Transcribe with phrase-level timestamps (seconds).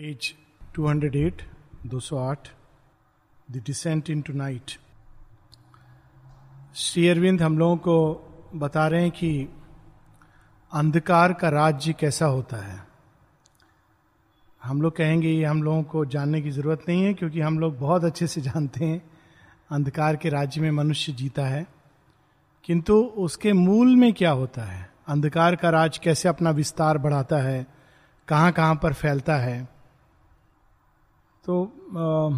[0.00, 0.34] Page
[0.78, 1.42] 208
[1.86, 2.36] 208
[3.50, 4.70] the descent into night
[6.74, 8.14] Shri Aurobindo हम लोगों को
[8.54, 9.48] बता रहे हैं कि
[10.72, 12.86] अंधकार का राज्य कैसा होता है।
[14.62, 17.78] हम लोग कहेंगे ये हम लोगों को जानने की ज़रूरत नहीं है क्योंकि हम लोग
[17.78, 19.10] बहुत अच्छे से जानते हैं,
[19.70, 21.66] अंधकार के राज्य में मनुष्य जीता है।
[22.64, 24.90] किंतु उसके मूल में क्या होता है?
[25.08, 27.66] अंधकार का राज कैसे अपना विस्तार बढ़ाता है?
[28.28, 29.79] कहाँ कहाँ पर फैलता है?
[31.44, 32.28] तो आ,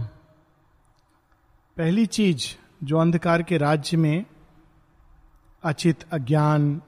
[1.77, 2.47] पहली चीज़
[2.85, 4.25] जो अंधकार के राज्य में
[5.65, 6.83] अचित अज्ञान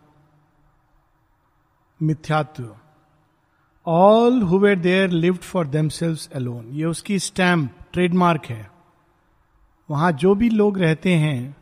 [2.02, 2.76] मिथ्यात्व
[3.86, 8.70] all who were there lived for themselves alone ये उसकी स्टैम्प ट्रेडमार्क है।
[9.90, 11.56] वहाँ जो भी लोग रहते हैं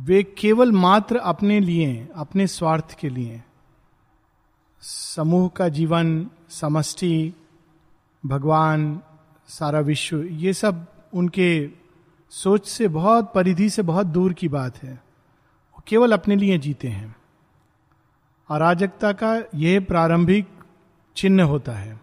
[0.00, 3.42] वे केवल मात्र अपने लिए अपने स्वार्थ के लिए
[4.80, 7.34] समूह का जीवन समष्टि
[8.26, 9.02] भगवान
[9.48, 11.68] सारा विश्व, ये सब उनके
[12.32, 16.88] सोच से बहुत, परिधि से बहुत दूर की बात है। वो केवल अपने लिए जीते
[16.88, 17.14] हैं।
[18.48, 20.46] अराजकता का यह प्रारंभिक
[21.16, 22.00] चिन्ह होता है।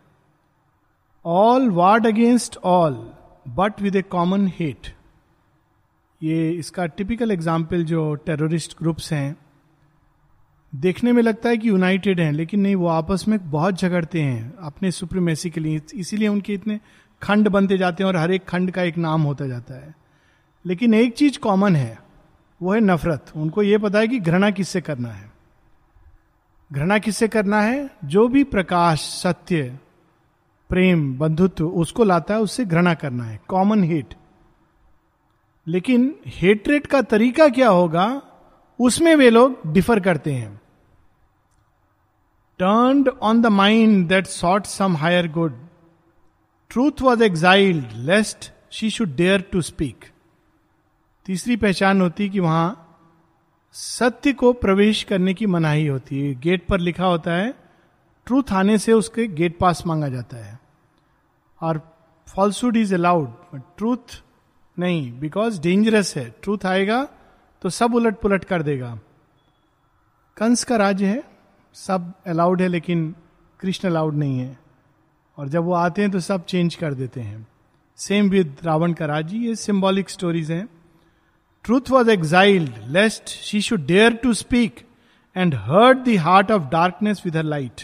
[1.25, 2.94] All warred against all
[3.47, 4.88] but with a common hate
[6.22, 9.36] ये इसका टिपिकल एग्ज़ाम्पल जो टेररिस्ट ग्रुप्स हैं,
[10.73, 14.58] देखने में लगता है कि यूनाइटेड हैं, लेकिन नहीं, वो आपस में बहुत झगड़ते हैं,
[14.58, 16.80] अपने सुप्रीमेसी के लिए। इसीलिए उनके इतने
[17.23, 19.95] खंड बनते जाते हैं और हर एक खंड का एक नाम होता जाता है।
[20.66, 22.00] लेकिन एक चीज़ कॉमन है,
[22.61, 25.31] वो है नफरत। उनको ये पता है कि घृणा किससे करना है।
[26.73, 27.89] घृणा किससे करना है?
[28.05, 29.80] जो भी प्रकाश, सत्य,
[30.69, 34.16] प्रेम, बंधुत्व, उसको लाता है, उससे घृणा करना है। कॉमन हेट
[35.67, 38.22] लेकिन हेटरेट का तरीका क्या होगा?
[38.80, 40.61] उसमें वे लोग डिफर करते हैं।
[42.59, 45.67] Turned on the mind that sought some higher good
[46.72, 50.05] truth was exiled lest she should dare to speak
[51.25, 52.97] तीसरी पहचान होती कि वहाँ
[53.73, 57.53] सत्य को प्रवेश करने की मनाही होती है। गेट पर लिखा होता है
[58.25, 60.59] ट्रूथ आने से उसके गेट पास मांगा जाता है।
[61.62, 61.81] और
[62.28, 64.23] falsehood is allowed but truth
[64.79, 67.03] नहीं बिकॉज़ डेंजरस है। ट्रूथ आएगा
[67.62, 69.00] तो सब उलट पुलट कर देगा।
[70.38, 71.23] कंस का राज्य है,
[71.73, 73.16] सब अलाउड है, लेकिन
[73.59, 74.60] कृष्ण अलाउड नहीं है।
[75.41, 77.47] और जब वो आते हैं तो सब चेंज कर देते हैं।
[77.97, 80.68] सेम विद रावण का राज्य ये सिंबॉलिक स्टोरीज हैं।
[81.63, 84.85] Truth was exiled lest she should dare to speak
[85.35, 87.81] and hurt the heart of darkness with her light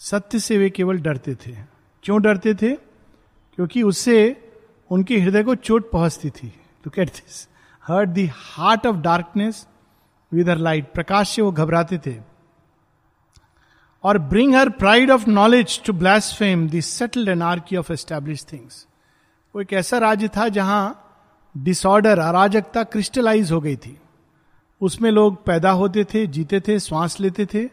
[0.00, 1.56] सत्य से वे केवल डरते थे।
[2.02, 2.74] क्यों डरते थे?
[3.56, 4.18] क्योंकि उससे
[4.90, 7.48] उनके हृदय को चोट पहुँचती थी। Look at this
[7.86, 9.66] hurt the heart of darkness
[10.32, 12.27] with her light प्रकाश से वो घबराते थे।
[14.04, 15.92] और bring her pride of knowledge to
[16.38, 18.86] blaspheme the settled anarchy of establish things
[19.54, 21.04] वो एक ऐसा राज्य था जहाँ
[21.56, 23.96] डिसऑर्डर अराजकता क्रिस्टलाइज हो गई थी।
[24.80, 27.68] उसमें लोग पैदा होते थे, जीते थे, श्वास लेते थे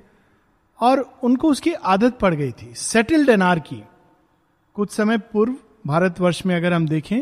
[0.79, 3.83] और उनको उसकी आदत पड़ गई थी। सेटल्ड एन एनार्की
[4.75, 5.55] कुछ समय पूर्व
[5.87, 7.21] भारतवर्ष में अगर हम देखें,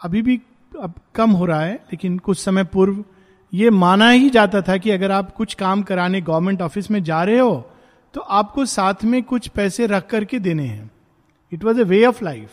[0.00, 0.40] अभी भी
[0.80, 3.04] अब कम हो रहा है, लेकिन कुछ समय पूर्व
[3.52, 7.22] ये माना ही जाता था कि अगर आप कुछ काम कराने गवर्नमेंट ऑफ़िस में जा
[7.24, 7.70] रहे हो
[8.14, 10.90] तो आपको साथ में कुछ पैसे रख करके देने हैं।
[11.52, 12.50] It was a way of life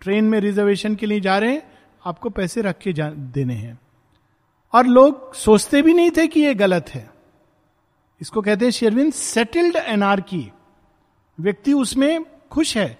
[0.00, 1.62] train में रिजर्वेशन के लिए जा रहे हैं,
[2.06, 3.78] आपको पैसे रख के देने हैं।
[4.72, 7.08] और लोग सोचते भी नहीं थे कि ये गलत है।
[8.20, 10.50] इसको कहते हैं शेरविन सेटल्ड एनार्की
[11.38, 12.98] व्यक्ति उसमें खुश है।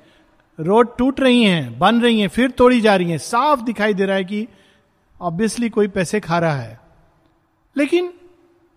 [0.59, 4.05] रोड टूट रही हैं, बन रही हैं, फिर तोड़ी जा रही हैं। साफ़ दिखाई दे
[4.05, 4.47] रहा है कि
[5.21, 6.81] ऑब्वियसली कोई पैसे खा रहा है।
[7.77, 8.13] लेकिन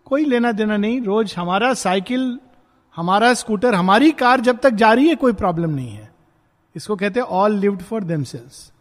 [0.06, 2.40] कोई लेना देना नहीं। रोज हमारा साइकिल,
[2.96, 6.10] हमारा स्कूटर, हमारी कार जब तक जा रही है, कोई प्रॉब्लम नहीं है।
[6.76, 8.72] इसको कहते हैं ऑल लिव्ड फॉर देमसेल्स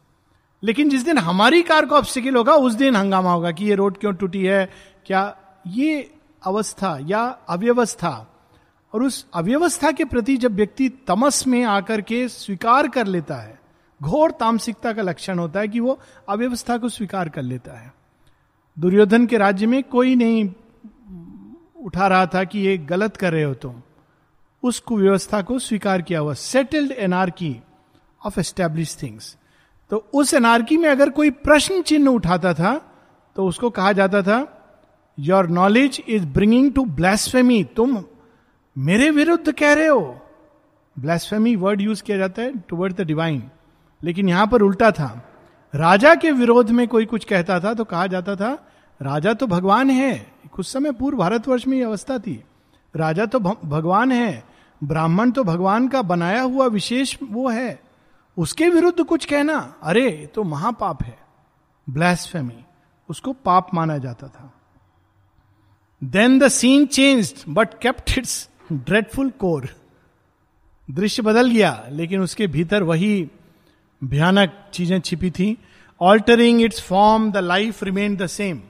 [0.63, 3.99] लेकिन जिस दिन हमारी कार को ऑब्स्टिकल होगा, उस दिन हंगामा होगा कि ये रोड
[3.99, 4.71] क्यों टूटी है,
[5.07, 6.11] क्या ये
[6.43, 8.11] अवस्था या अव्यवस्था
[8.95, 13.59] और उस अव्यवस्था के प्रति जब व्यक्ति तमस में आकर के स्वीकार कर लेता है,
[14.03, 15.99] घोर तामसिकता का लक्षण होता है कि वो
[16.29, 17.93] अव्यवस्था को स्वीकार कर लेता है।
[18.77, 20.51] दुर्योधन के राज्य में कोई नहीं
[21.77, 23.75] उठा रहा था कि ये गलत कर रहे हो तुम।
[24.63, 27.57] उस कुव्यवस्था को स्वीकार किया हुआ settled anarchy
[28.27, 29.37] of establish things
[29.91, 32.75] तो उस एनार्की में अगर कोई प्रश्न चिन्ह उठाता था
[33.37, 34.39] तो उसको कहा जाता था
[35.19, 38.03] your knowledge is bringing to blasphemy तुम
[38.77, 40.21] मेरे विरुद्ध कह रहे हो।
[40.97, 43.43] ब्लैसफेमी वर्ड यूज़ किया जाता है टूवर्ड द डिवाइन
[44.03, 45.09] लेकिन यहाँ पर उल्टा था।
[45.75, 48.66] राजा के विरोध में कोई कुछ कहता था तो कहा जाता था
[49.01, 50.15] राजा तो भगवान है।
[50.53, 52.43] कुछ समय पूर्व भारतवर्ष में यह अवस्था थी।
[52.95, 54.45] राजा तो भगवान है।
[54.83, 57.81] ब्राह्मण तो भगवान का बनाया हुआ विशेष वो है।
[58.37, 61.17] उसके विरुद्ध कुछ कहना, अरे तो महापाप है।
[61.87, 62.65] ब्लैसफेमी
[63.09, 64.53] उसको पाप माना जाता था।
[66.03, 69.69] Then the scene change but kept its dreadful core
[70.89, 73.29] दृश्य बदल गया, लेकिन उसके भीतर वही
[74.03, 75.57] भयानक चीज़ें छिपी थी।
[76.01, 78.61] Altering its form the life remain the same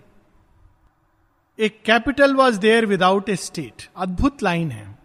[1.58, 4.98] a capital was there without a state अद्भुत लाइन है।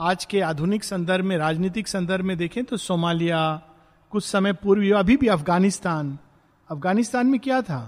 [0.00, 3.62] आज के आधुनिक संदर्भ में, राजनीतिक संदर्भ में देखें तो सोमालिया,
[4.12, 6.18] कुछ समय पूर्व अभी भी अफ़गानिस्तान।
[6.68, 7.78] अफ़गानिस्तान में क्या था?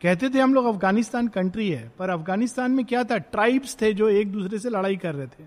[0.00, 3.18] कहते थे हम लोग अफ़गानिस्तान कंट्री है, पर अफ़गानिस्तान में क्या था?
[3.18, 5.46] ट्राइब्स थे जो एक दूसरे से लड़ाई कर रहे थे।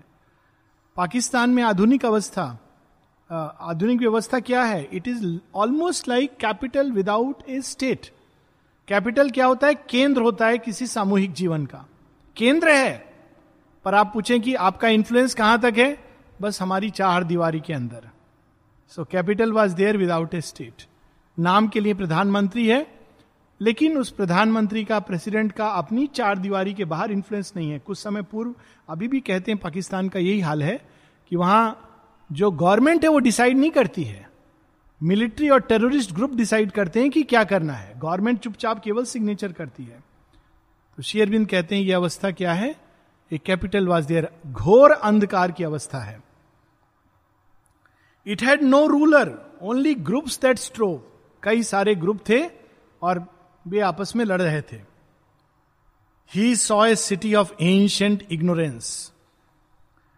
[0.96, 2.44] पाकिस्तान में आधुनिक अवस्था।
[3.30, 4.82] आधुनिक व्यवस्था क्या है?
[4.92, 5.24] It is
[5.54, 8.10] almost like capital without a state
[8.88, 9.74] capital क्या होता है?
[9.74, 11.87] केंद्र होता है किसी सामूहिक जीवन का।
[12.38, 13.14] केंद्र है।
[13.84, 15.98] पर आप पूछें कि आपका इन्फ्लुएंस कहाँ तक है?
[16.40, 18.08] बस हमारी चार दीवारी के अंदर।
[18.88, 20.82] So capital was there without a state
[21.38, 22.86] नाम के लिए प्रधानमंत्री है,
[23.60, 27.98] लेकिन उस प्रधानमंत्री का प्रेसिडेंट का अपनी चार दीवारी के बाहर इन्फ्लुएंस नहीं है। कुछ
[27.98, 28.54] समय पूर्व
[28.88, 30.80] अभी भी कहते हैं, पाकिस्तान का यही हाल है
[31.30, 31.84] कि वहाँ
[32.32, 34.28] जो गवर्नमेंट है वो डिसाइड नहीं करती है।
[35.02, 39.52] मिलिट्री और टेररिस्ट ग्रुप डिसाइड करते हैं कि क्या करना है। गवर्नमेंट चुपचाप केवल सिग्नेचर
[39.52, 40.04] करती है।
[40.98, 42.76] तो शेयरबिंद कहते हैं, ये अवस्था क्या है?
[43.32, 44.28] A capital was there.
[44.46, 46.22] घोर अंधकार की अवस्था है।
[48.26, 52.50] It had no ruler, only groups that strove कई सारे ग्रुप थे
[53.02, 53.24] और
[53.66, 54.80] वे आपस में लड़ रहे थे।
[56.34, 59.12] He saw a city of ancient ignorance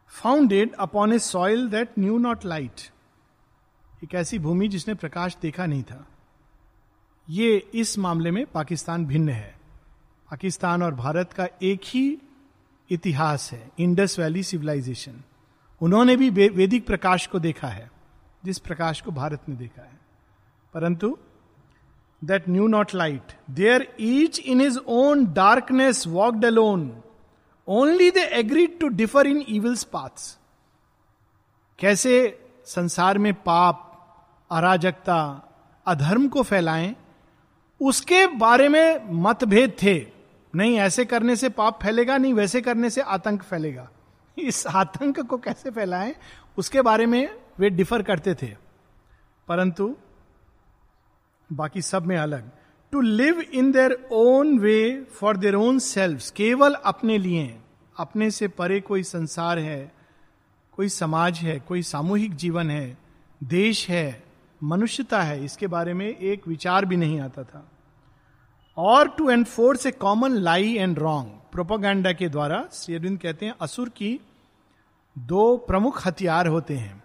[0.08, 2.90] founded upon a soil that knew not light
[4.04, 6.06] एक ऐसी भूमि जिसने प्रकाश देखा नहीं था।
[7.30, 9.59] ये इस मामले में पाकिस्तान भिन्न है।
[10.30, 12.18] पाकिस्तान और भारत का एक ही
[12.90, 15.22] इतिहास है, इंडस वैली सिविलाइजेशन।
[15.80, 17.90] उन्होंने भी वैदिक प्रकाश को देखा है,
[18.44, 19.98] जिस प्रकाश को भारत ने देखा है।
[20.74, 21.18] परंतु
[22.24, 27.02] that knew not light there each in his own darkness walked alone
[27.68, 30.38] only they agreed to differ in evil's paths
[31.78, 33.86] कैसे संसार में पाप,
[34.50, 35.18] अराजकता,
[35.86, 36.96] अधर्म को फैलाएँ,
[37.80, 40.19] उसके बारे में मतभेद थे।
[40.56, 43.90] नहीं, ऐसे करने से पाप फैलेगा नहीं, वैसे करने से आतंक फैलेगा।
[44.38, 46.14] इस आतंक को कैसे फैलाएँ,
[46.58, 48.56] उसके बारे में वे डिफर करते थे।
[49.48, 49.96] परंतु,
[51.52, 52.50] बाकी सब में अलग।
[52.92, 57.58] To live in their own way for their own self केवल अपने लिए,
[57.96, 59.92] अपने से परे कोई संसार है,
[60.72, 62.98] कोई समाज है, कोई सामूहिक जीवन है,
[63.44, 64.22] देश है,
[64.62, 67.72] मनुष्यता है, इसके बारे में एक विचार भी नहीं आता था।
[68.76, 73.54] और to enforce a common lie and wrong propaganda के द्वारा श्री अरविंद कहते हैं,
[73.60, 74.20] असुर की
[75.18, 77.02] दो प्रमुख हथियार होते हैं।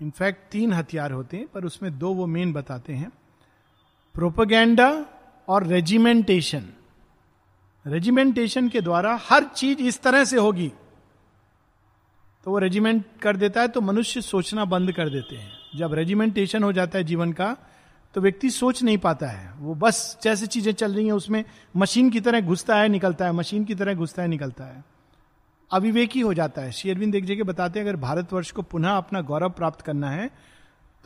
[0.00, 3.10] इनफैक्ट तीन हथियार होते हैं, पर उसमें दो वो मेन बताते हैं।
[4.14, 5.06] प्रोपोगेंडा
[5.48, 6.68] और रेजिमेंटेशन
[7.84, 10.72] रेजिमेंटेशन के द्वारा हर चीज़ इस तरह से होगी।
[12.46, 16.62] तो वो रेजिमेंट कर देता है तो मनुष्य सोचना बंद कर देते हैं। जब रेजिमेंटेशन
[16.62, 17.56] हो जाता है जीवन का
[18.16, 21.44] तो व्यक्ति सोच नहीं पाता है। वो बस जैसे चीज़ें चल रही हैं, उसमें
[21.76, 24.84] मशीन की तरह घुसता है, निकलता है, मशीन की तरह घुसता है, निकलता है।
[25.70, 29.50] अविवेकी हो जाता है। शेयरविंद देख जगह बताते हैं, अगर भारतवर्ष को पुनः अपना गौरव
[29.50, 30.30] प्राप्त करना है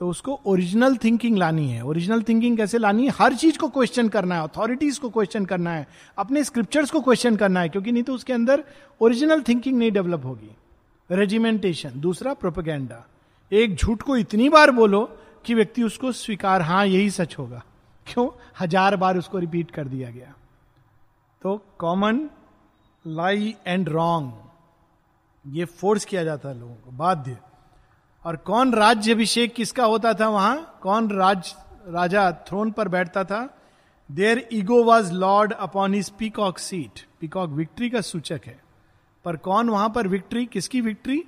[0.01, 3.13] तो उसको ओरिजिनल थिंकिंग लानी है। ओरिजिनल थिंकिंग कैसे लानी है?
[3.13, 5.87] हर चीज़ को क्वेश्चन करना है अथॉरिटीज को क्वेश्चन करना है,
[6.19, 8.65] अपने स्क्रिप्चर्स को क्वेश्चन करना है, क्योंकि नहीं तो उसके अंदर
[9.01, 10.51] ओरिजिनल थिंकिंग नहीं डेवलप होगी।
[11.11, 13.05] रेजिमेंटेशन दूसरा प्रोपेगेंडा
[13.53, 15.03] एक झूठ को इतनी बार बोलो
[15.45, 17.63] कि व्यक्ति उसको स्वीकार हाँ यही सच होगा।
[18.07, 18.29] क्यों?
[18.61, 20.35] हज़ार बार उसको रिपीट कर दिया गया।
[21.43, 22.29] तो कॉमन
[23.05, 24.33] लाई एंड रॉन्ग,
[25.45, 27.37] ये फोर्स किया जाता है लोगों को, बाध्य।
[28.25, 30.79] और कौन राज्य अभिषेक किसका होता था वहाँ?
[30.83, 31.55] कौन राज,
[31.89, 33.49] राजा थ्रोन पर बैठता था?
[34.11, 37.01] There ego was lord upon his peacock seat.
[37.21, 38.61] Peacock victory का सूचक है।
[39.25, 40.45] पर कौन वहाँ पर विक्ट्री?
[40.47, 41.23] किसकी विक्ट्री?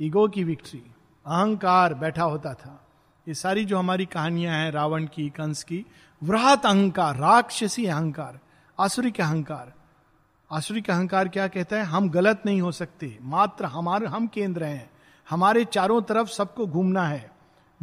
[0.00, 0.82] ईगो की विक्ट्री।
[1.26, 2.87] अहंकार बैठा होता था।
[3.28, 5.86] ये सारी जो हमारी कहानियाँ हैं, रावण की, कंस की
[6.22, 11.82] वृहत अहंकार, राक्षसी अहंकार, आसुरी आसुरिक अहंकार। आसुरी आसुरिक अहंकार क्या कहता है?
[11.82, 14.90] हम गलत नहीं हो सकते। मात्र हमारे, हम केंद्र हैं।
[15.30, 17.30] हमारे चारों तरफ़ सबको घूमना है।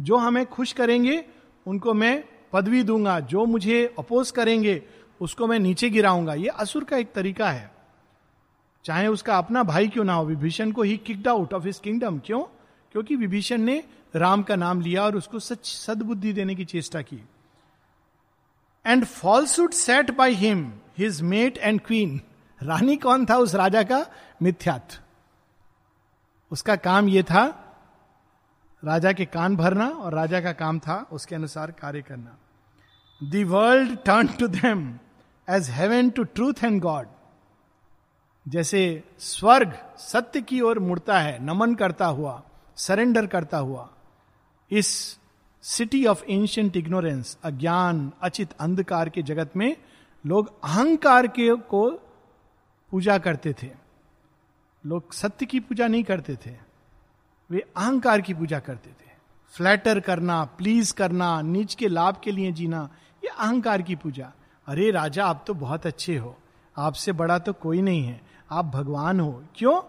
[0.00, 1.24] जो हमें खुश करेंगे,
[1.66, 4.82] उनको मैं पदवी दूँगा। जो मुझे अपोज करेंगे,
[5.20, 7.74] उसको मैं नीचे गिराऊँगा। ये असुर का एक तरीका है।
[8.84, 12.18] चाहे उसका अपना भाई क्यों ना हो, विभीषण को ही kicked out of his kingdom
[12.18, 12.42] क्यों?
[12.92, 13.84] क्योंकि विभीषण ने
[14.16, 17.22] राम का नाम लिया और उसको सच सदबुद्धि देने की चेष्टा की।
[18.86, 22.20] And falsehood set by him his mate and queen
[22.60, 24.06] रानी कौन था उस राजा का?
[24.42, 24.98] मिथ्यात्व
[26.52, 27.44] उसका काम यह था,
[28.82, 32.36] राजा के कान भरना और राजा का काम था उसके अनुसार कार्य करना।
[33.20, 34.98] World turn to them
[35.48, 37.06] as heaven to truth and god
[38.46, 38.80] जैसे
[39.18, 42.42] स्वर्ग सत्य की ओर मुड़ता है, नमन करता हुआ,
[42.76, 43.88] सरेंडर करता हुआ।
[44.70, 45.18] इस
[45.62, 49.76] सिटी ऑफ़ एंशियंट इग्नोरेंस, अज्ञान, अचित, अंधकार के जगत में
[50.26, 51.90] लोग अहंकार के को
[52.90, 53.70] पूजा करते थे।
[54.86, 56.56] लोग सत्य की पूजा नहीं करते थे।
[57.50, 59.10] वे अहंकार की पूजा करते थे।
[59.48, 62.90] फ्लैटर करना प्लीज़ करना, नीच के लाभ के लिए जीना,
[63.24, 64.32] ये अहंकार की पूजा।
[64.66, 66.38] अरे राजा, आप तो बहुत अच्छे हो।
[66.78, 68.20] आपसे बड़ा तो कोई नहीं है।
[68.50, 69.80] आप भगवान हो। क्यों?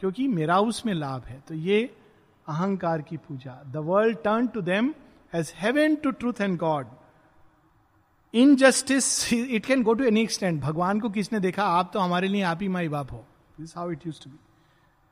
[0.00, 1.96] क्योंकि मेरा उसमें लाभ है। तो ये
[2.48, 4.92] अहंकार की पूजा। The world turn to them
[5.34, 6.86] as heaven to truth and god
[8.34, 11.64] in justice it can go to any extent भगवान को किसने देखा?
[11.64, 13.24] आप तो हमारे लिए आप ही माई बाप हो
[13.60, 14.38] this how it used to be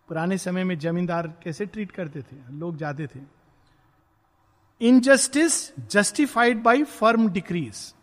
[0.09, 2.37] पुराने समय में जमींदार कैसे ट्रीट करते थे?
[2.51, 3.21] लोग जाते थे।
[4.81, 7.95] Injustice justified by firm decrees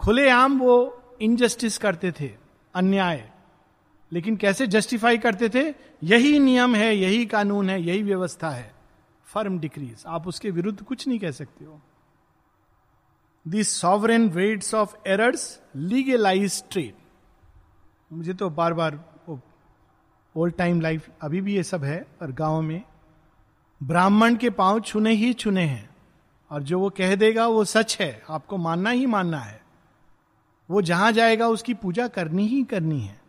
[0.00, 0.74] खुलेआम वो
[1.20, 2.34] इनजस्टिस करते थे।
[2.74, 3.30] अन्याय।
[4.14, 5.74] लेकिन कैसे जस्टिफाई करते थे?
[6.02, 8.74] यही नियम है, यही कानून है, यही व्यवस्था है।
[9.26, 11.80] फर्म डिक्रीज आप उसके विरुद्ध कुछ नहीं कह सकते हो।
[13.48, 16.94] The sovereign weights of errors legalize trade
[18.12, 19.04] मुझे तो बार बार
[20.36, 22.82] ओल्ड टाइम लाइफ अभी भी ये सब है और गाँव में
[23.82, 25.96] ब्राह्मण के पाँव छुने ही छुने हैं।
[26.50, 29.62] और जो वो कह देगा, वो सच है। आपको मानना ही मानना है।
[30.70, 33.23] वो जहाँ जाएगा, उसकी पूजा करनी ही करनी है।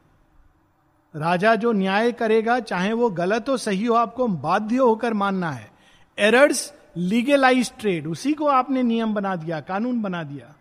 [1.15, 5.71] राजा जो न्याय करेगा, चाहे वो गलत हो, सही हो, आपको बाध्य होकर मानना है।
[6.17, 10.53] एरर्स लीगलाइज ट्रेड उसी को आपने नियम बना दिया, कानून बना दिया।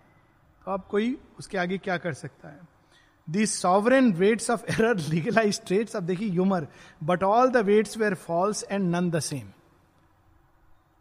[0.64, 2.60] तो आप कोई उसके आगे क्या कर सकता है?
[3.28, 6.66] The sovereign weights of error legalize trades अब देखिए humour
[7.04, 9.48] but all the weights were false and none the same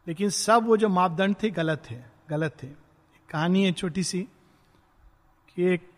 [0.07, 1.95] लेकिन सब वो जो मापदंड थे, गलत थे
[2.29, 2.67] गलत थे।
[3.29, 4.22] कहानी है छोटी सी
[5.50, 5.89] कि एक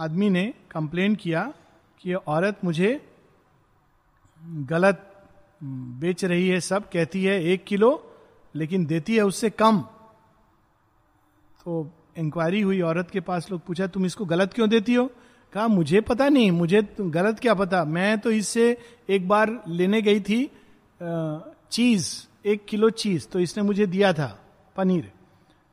[0.00, 1.52] आदमी ने कंप्लेन किया
[2.04, 3.08] कि ये औरत मुझे
[4.44, 5.26] गलत
[5.62, 8.12] बेच रही है, सब कहती है, एक किलो,
[8.54, 9.80] लेकिन देती है उससे कम।
[11.64, 15.10] तो इंक्वायरी हुई औरत के पास, लोग पूछा, तुम इसको गलत क्यों देती हो?
[15.52, 17.84] कहा, मुझे पता नहीं, मुझे गलत क्या पता?
[17.84, 20.50] मैं तो इससे एक बार लेने गई थी
[21.70, 24.40] चीज़, एक किलो चीज़ तो इसने मुझे दिया था,
[24.76, 25.12] पनीर।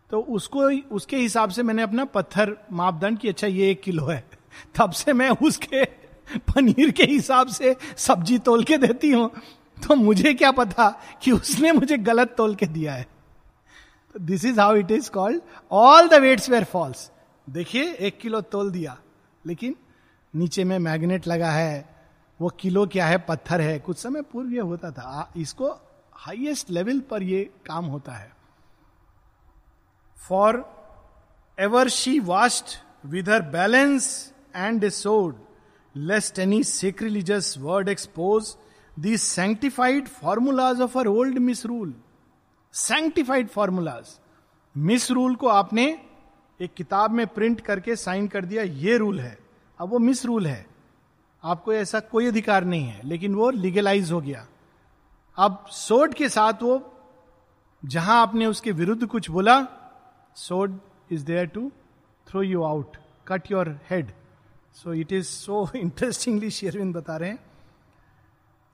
[0.10, 4.30] तो उसको, उसके हिसाब से मैंने अपना पत्थर मापदंड कि अच्छा ये एक किलो है।
[4.76, 6.01] तब से मैं उसके
[6.48, 9.30] पनीर के हिसाब से सब्ज़ी तोल के देती हूँ
[9.78, 10.90] तो मुझे क्या पता
[11.24, 13.08] कि उसने मुझे गलत तोल के दिया है।
[14.16, 17.10] This is how it is called all the weights were false
[17.48, 18.98] देखिए, एक किलो तोल दिया,
[19.46, 19.76] लेकिन
[20.34, 21.90] नीचे में मैग्नेट लगा है,
[22.40, 25.70] वो किलो क्या है, पत्थर है। कुछ समय पूर्व ये होता था। इसको
[26.16, 28.32] हाइएस्ट लेवल पर ये काम होता है।
[31.58, 35.36] Forever she was with her balance and a sword
[35.96, 38.56] lest any sacrilegious word expose
[38.98, 41.92] these sanctified formulas of our old misrule.
[42.74, 44.20] Sanctified formulas
[45.12, 46.02] misrule को आपने
[46.62, 49.38] एक किताब में प्रिंट करके साइन कर दिया, ये रूल है।
[49.80, 50.66] अब वो मिस रूल है।
[51.44, 54.48] आपको ऐसा कोई अधिकार नहीं है, लेकिन वो लीगलाइज हो गया।
[55.38, 56.94] अब सोड के साथ वो,
[57.86, 59.68] जहाँ आपने उसके विरुद्ध कुछ बोला
[60.36, 60.80] sword
[61.12, 61.72] is there to
[62.28, 64.12] throw you out cut your head
[64.76, 67.40] so it is so interestingly Sherwin बता रहे हैं।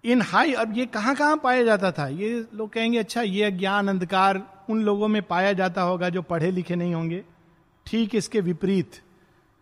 [0.03, 2.07] इन हाई अब ये कहाँ कहाँ पाया जाता था?
[2.07, 6.51] ये लोग कहेंगे अच्छा ये ज्ञान अंधकार, उन लोगों में पाया जाता होगा जो पढ़े
[6.51, 7.23] लिखे नहीं होंगे।
[7.85, 9.01] ठीक इसके विपरीत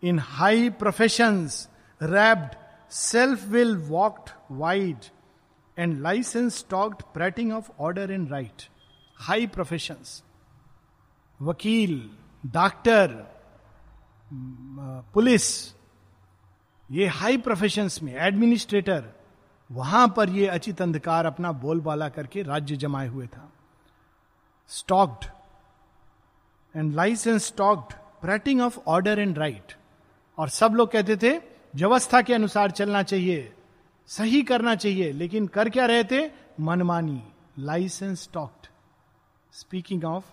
[0.03, 1.47] in high profession
[2.01, 2.55] wrapped
[2.91, 5.05] self will walked wide
[5.77, 8.67] and licence stalked prating of order and right
[9.19, 9.95] high profession
[11.39, 12.01] वकील
[12.43, 13.07] डॉक्टर
[15.13, 15.47] पुलिस
[16.91, 19.03] ये हाई प्रोफेशन में एडमिनिस्ट्रेटर
[19.69, 23.51] वहाँ पर ये अचित अंधकार अपना बोलबाला करके राज्य जमाए हुए था।
[24.67, 25.25] Stalked
[26.75, 29.73] and licence stalked prating of order and right
[30.37, 31.37] और सब लोग कहते थे,
[31.75, 33.53] व्यवस्था के अनुसार चलना चाहिए,
[34.09, 36.31] सही करना चाहिए, लेकिन कर क्या रहे थे?
[36.59, 37.21] मनमानी
[37.59, 38.67] licence stalked
[39.53, 40.25] speaking of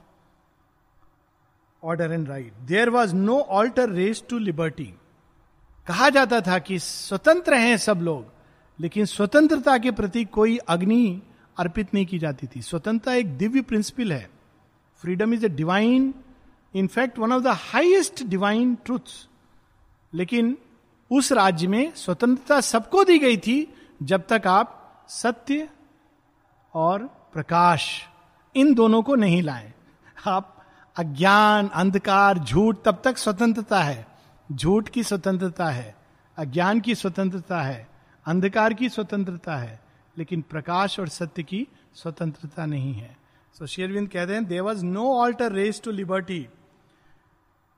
[1.82, 4.94] order and right there was no altar raised to liberty
[5.87, 8.27] कहा जाता था कि स्वतंत्र हैं सब लोग,
[8.81, 11.23] लेकिन स्वतंत्रता के प्रति कोई अग्नि
[11.59, 14.31] अर्पित नहीं की जाती थी। स्वतंत्रता एक दिव्य प्रिंसिपल है।
[15.03, 16.15] Freedom is a divine
[16.75, 19.29] in fact one of the highest divine truth
[20.15, 20.59] लेकिन
[21.11, 25.69] उस राज्य में स्वतंत्रता सबको दी गई थी, जब तक आप सत्य
[26.75, 28.07] और प्रकाश
[28.57, 29.73] इन दोनों को नहीं लाए।
[30.27, 30.65] आप
[30.97, 34.12] अज्ञान, अंधकार, झूठ, तब तक स्वतंत्रता है।
[34.49, 35.95] झूठ की स्वतंत्रता है,
[36.39, 37.87] अज्ञान की स्वतंत्रता है,
[38.27, 39.81] अंधकार की स्वतंत्रता है,
[40.17, 43.17] लेकिन प्रकाश और सत्य की स्वतंत्रता नहीं है।
[43.55, 46.41] सो शेरविंद कहते हैं there was no altar raised to liberty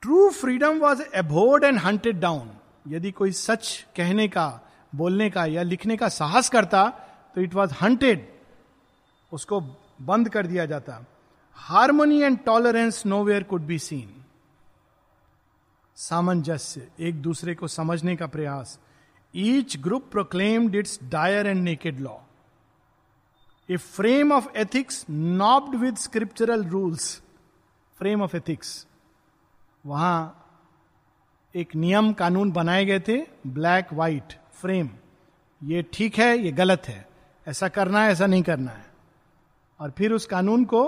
[0.03, 2.51] true freedom was abhorred and hunted down
[2.89, 4.61] यदि कोई सच कहने का,
[4.93, 6.89] बोलने का या लिखने का साहस करता
[7.35, 8.29] तो इट वॉज़ हंटेड
[9.33, 9.61] उसको
[10.03, 11.05] बंद कर दिया जाता।
[11.59, 14.24] Harmony and tolerance nowhere could be seen
[15.97, 18.79] सामंजस्य, एक दूसरे को समझने का प्रयास।
[19.35, 22.17] Each group proclaimed its dire and naked law
[23.69, 27.23] a frame of ethics knobbed with scriptural rules
[27.99, 28.87] frame of ethics
[29.85, 30.41] वहाँ
[31.55, 34.91] एक नियम कानून बनाए गए थे ब्लैक व्हाइट फ्रेम
[35.63, 37.07] ये ठीक है, ये गलत है।
[37.47, 38.87] ऐसा करना है, ऐसा नहीं करना है।
[39.81, 40.83] और फिर उस कानून को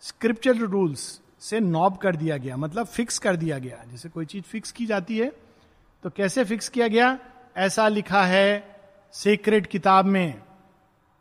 [0.00, 4.44] स्क्रिप्चरल रूल्स से नॉब कर दिया गया मतलब फिक्स कर दिया गया। जैसे कोई चीज़
[4.44, 5.28] फिक्स की जाती है
[6.04, 7.18] तो कैसे फिक्स किया गया?
[7.56, 8.78] ऐसा लिखा है
[9.14, 10.42] सीक्रेट किताब में,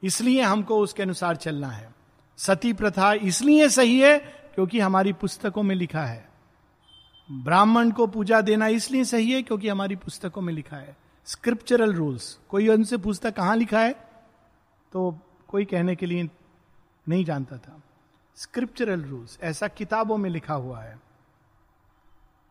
[0.04, 1.94] इसलिए हमको उसके अनुसार चलना है।
[2.38, 4.18] सती प्रथा इसलिए सही है
[4.56, 6.28] क्योंकि हमारी पुस्तकों में लिखा है।
[7.30, 10.96] ब्राह्मण को पूजा देना इसलिए सही है क्योंकि हमारी पुस्तकों में लिखा है।
[11.28, 13.94] स्क्रिप्चरल रूल्स कोई उनसे पूछता कहाँ लिखा है?
[14.94, 16.30] तो कोई कहने के लिए
[17.08, 17.82] नहीं जानता था।
[18.38, 20.98] स्क्रिप्चरल रूल्स ऐसा किताबों में लिखा हुआ है।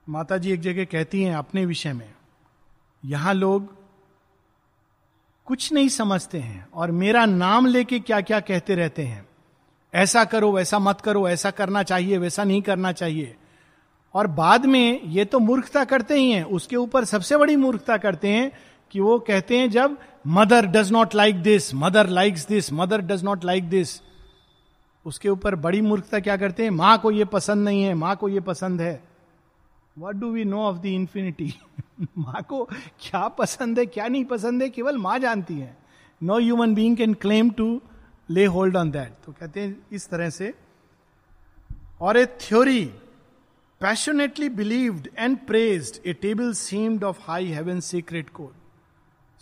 [0.06, 2.12] माता जी एक जगह कहती हैं अपने विषय में,
[3.02, 3.68] यहाँ लोग
[5.46, 9.26] कुछ नहीं समझते हैं और मेरा नाम लेके क्या क्या कहते रहते हैं।
[9.94, 13.34] ऐसा करो, वैसा मत करो, ऐसा करना चाहिए, वैसा नहीं करना चाहिए।
[14.14, 18.28] और बाद में ये तो मूर्खता करते ही हैं। उसके ऊपर सबसे बड़ी मूर्खता करते
[18.28, 18.50] हैं
[18.90, 23.24] कि वो कहते हैं जब, mother does not like this, mother likes this, mother does
[23.24, 24.00] not like this.
[25.06, 26.70] उसके ऊपर बड़ी मूर्खता क्या करते हैं?
[26.70, 29.02] माँ को ये पसंद नहीं है, माँ को ये पसंद है।
[29.96, 31.52] What do we know of the infinity
[32.18, 32.64] माँ को
[33.00, 34.68] क्या पसंद है, क्या नहीं पसंद है?
[34.70, 35.76] केवल माँ जानती है।
[36.20, 37.80] No human being can claim to
[38.28, 40.52] lay hold on that तो कहते हैं इस तरह से।
[42.00, 42.84] और a theory
[43.80, 48.52] passionately believed and praised a table seemed of high heaven secret code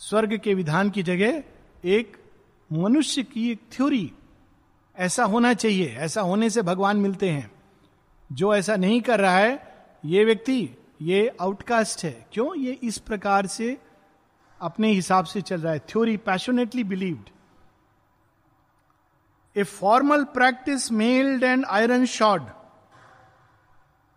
[0.01, 1.43] स्वर्ग के विधान की जगह
[1.85, 2.17] एक
[2.71, 4.11] मनुष्य की एक थ्योरी
[4.97, 7.51] ऐसा होना चाहिए, ऐसा होने से भगवान मिलते हैं।
[8.31, 9.73] जो ऐसा नहीं कर रहा है,
[10.05, 10.69] ये व्यक्ति,
[11.01, 12.55] ये आउटकास्ट है। क्यों?
[12.55, 13.77] ये इस प्रकार से
[14.61, 17.29] अपने हिसाब से चल रहा है। Theory passionately believed
[19.55, 22.43] a formal practice mailed and iron shod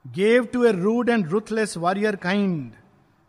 [0.07, 2.73] gave to a rude and ruthless warrior kind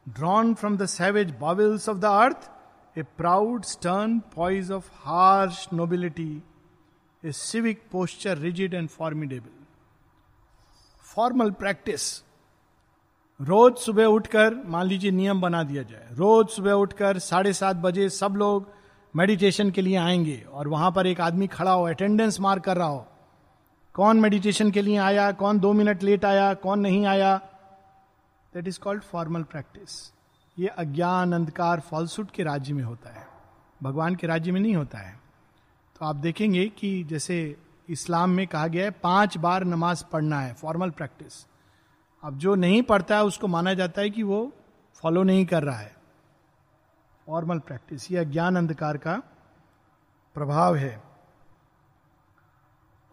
[0.09, 2.49] drawn from the savage bowels of the earth
[2.97, 6.43] a proud stern poise of harsh nobility
[7.25, 9.65] a civic posture rigid and formidable
[11.03, 12.23] formal practice
[13.41, 18.09] रोज सुबह उठकर, मान लीजिए नियम बना दिया जाए। रोज सुबह उठकर साढ़े सात बजे
[18.09, 18.69] सब लोग
[19.15, 22.87] मेडिटेशन के लिए आएँगे और वहाँ पर एक आदमी खड़ा हो अटेंडेंस मार कर रहा
[22.87, 23.07] हो।
[23.93, 25.31] कौन मेडिटेशन के लिए आया?
[25.31, 26.53] कौन दो मिनट लेट आया?
[26.53, 27.37] कौन नहीं आया?
[28.53, 30.13] That is called formal practice
[30.59, 33.27] ये अज्ञान, अंधकार फॉल्सूट के राज्य में होता है।
[33.83, 35.26] भगवान के राज्य में नहीं होता है।
[35.99, 37.55] तो आप देखेंगे कि जैसे
[37.89, 41.45] इस्लाम में कहा गया है, पाँच बार नमाज़ पढ़ना है फॉर्मल प्रैक्टिस
[42.23, 44.51] अब जो नहीं पढ़ता है, उसको माना जाता है कि वो
[44.95, 45.95] फॉलो नहीं कर रहा है।
[47.27, 49.15] फॉर्मल प्रैक्टिस यह अज्ञान अंधकार का
[50.35, 51.03] प्रभाव है।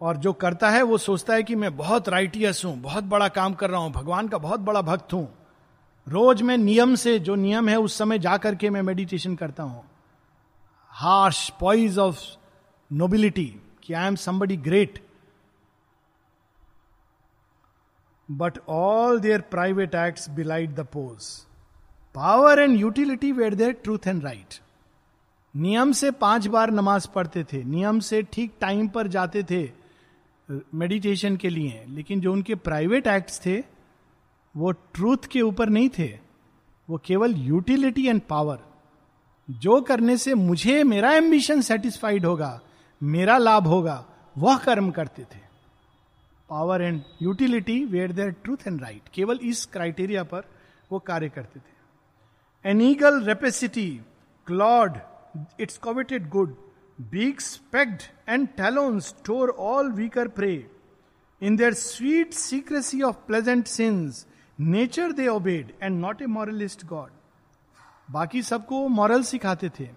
[0.01, 3.53] और जो करता है, वो सोचता है कि मैं बहुत राइटियस हूँ, बहुत बड़ा काम
[3.53, 5.27] कर रहा हूँ, भगवान का बहुत बड़ा भक्त हूँ।
[6.07, 9.83] रोज मैं नियम से, जो नियम है, उस समय जाकर के मैं मेडिटेशन करता हूँ।
[10.89, 12.19] हार्श पॉइज ऑफ़
[12.91, 13.45] नोबिलिटी
[13.83, 14.99] कि I am somebody great
[18.29, 21.29] but all their private acts belied the pose
[22.15, 24.59] power and utility were their truth and right
[25.55, 29.69] नियम से पाँच बार नमाज़ पढ़ते थे, नियम से ठीक टाइम पर जाते थे
[30.49, 33.57] मेडिटेशन के लिए, लेकिन जो उनके प्राइवेट एक्ट्स थे,
[34.55, 36.07] वो ट्रूथ के ऊपर नहीं थे,
[36.87, 38.59] वो केवल यूटिलिटी एंड पावर
[39.47, 42.59] जो करने से मुझे मेरा एम्बिशन सेटिस्फाइड होगा
[43.01, 44.03] मेरा लाभ होगा,
[44.35, 45.39] वह कर्म करते थे।
[46.49, 50.43] Power and utility were their truth and right केवल इस क्राइटेरिया पर
[50.91, 53.89] वो कार्य करते थे। An eagle rapacity
[54.47, 54.97] clawed
[55.59, 56.55] its coveted good
[56.99, 60.53] beak specked and talon store all weaker prey
[61.41, 64.25] in their sweet secrecy of pleasant sins
[64.59, 67.11] nature they obeyed and not a moralist God
[68.11, 69.89] बाकी सबको moral सिखाते थे,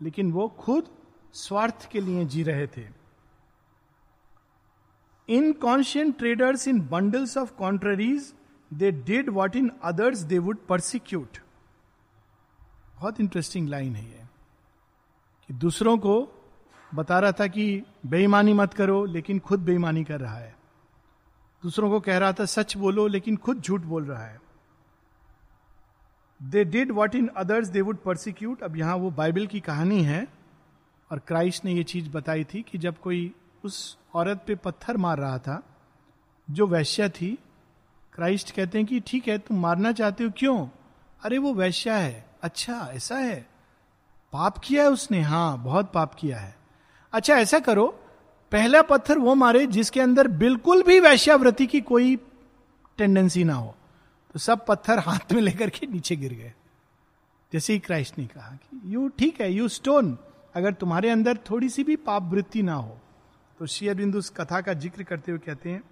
[0.00, 0.88] लेकिन वो खुद
[1.32, 2.86] स्वार्थ के लिए जी रहे थे।
[5.28, 8.34] Inconscient traitors in bundles of contraries
[8.72, 11.38] they did what in others they would persecute
[12.96, 14.24] बहुत इंटरेस्टिंग लाइन है ये।
[15.48, 16.28] कि दूसरों को
[16.94, 20.56] बता रहा था कि बेईमानी मत करो, लेकिन खुद बेईमानी कर रहा है।
[21.62, 24.40] दूसरों को कह रहा था, सच बोलो, लेकिन खुद झूठ बोल रहा है।
[26.42, 30.37] They did what in others they would persecute अब यहाँ वो बाइबल की कहानी है।
[31.12, 35.18] और क्राइस्ट ने ये चीज़ बताई थी कि जब कोई उस औरत पे पत्थर मार
[35.18, 35.62] रहा था,
[36.50, 37.38] जो वैश्या थी,
[38.12, 40.68] क्राइस्ट कहते हैं कि ठीक है, तुम मारना चाहते हो क्यों?
[41.24, 43.48] अरे वो वैश्या है। अच्छा ऐसा है।
[44.32, 45.20] पाप किया है उसने?
[45.20, 46.56] हाँ बहुत पाप किया है।
[47.12, 47.86] अच्छा ऐसा करो,
[48.52, 52.16] पहला पत्थर वो मारे जिसके अंदर बिल्कुल भी वैश्यावृत्ति की कोई
[52.98, 53.74] टेंडेंसी ना हो।
[54.32, 56.54] तो सब पत्थर हाथ में लेकर के नीचे गिर गए।
[57.52, 60.18] जैसे ही क्राइस्ट ने कहा कि यू ठीक है यू स्टोन
[60.54, 62.98] अगर तुम्हारे अंदर थोड़ी सी भी पाप वृत्ति ना हो
[63.58, 65.82] तो श्री बिंदु कथा का ज़िक्र करते हुए कहते हैं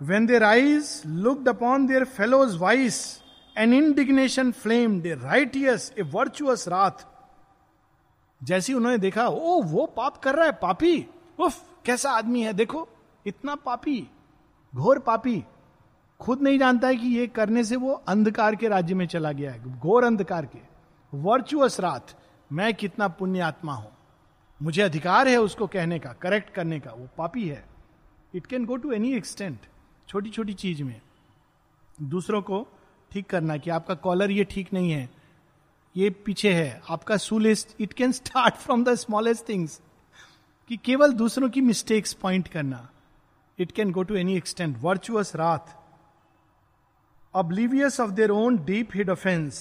[0.00, 3.00] when their eyes looked upon their fellows vice
[3.58, 7.06] an indignation flame the righteous a virtuous wrath
[8.40, 11.06] जैसी उन्होंने देखा, ओ, वो पाप कर रहा है, पापी।
[11.38, 12.88] उफ, कैसा आदमी है, देखो,
[13.26, 14.08] इतना पापी,
[14.72, 15.44] घोर पापी।
[16.20, 19.52] खुद नहीं जानता है कि ये करने से वो अंधकार के राज्य में चला गया
[19.52, 20.58] है, घोर अंधकार के
[21.12, 22.14] वर्चुअस रात
[22.52, 23.90] मैं कितना पुण्य आत्मा हूँ?
[24.62, 27.64] मुझे अधिकार है उसको कहने का करेक्ट करने का। वो पापी है।
[28.34, 29.58] It can go to any extent
[30.08, 31.00] छोटी छोटी चीज़ में।
[32.02, 32.66] दूसरों को
[33.12, 35.08] ठीक करना कि आपका कॉलर ये ठीक नहीं है
[35.96, 39.80] ये पीछे है आपका सूलेस्ट it can start from the smallest things
[40.68, 42.88] कि केवल दूसरों की मिस्टेक्स पॉइंट करना।
[43.58, 45.72] It can go to any extent virtuous wrath
[47.34, 49.56] oblivious of their own deep hid offense,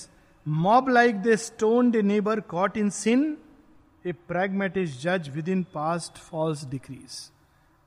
[0.45, 3.37] mob like they stoned a neighbor caught in sin,
[4.05, 7.31] a pragmatist judge within past false decrees.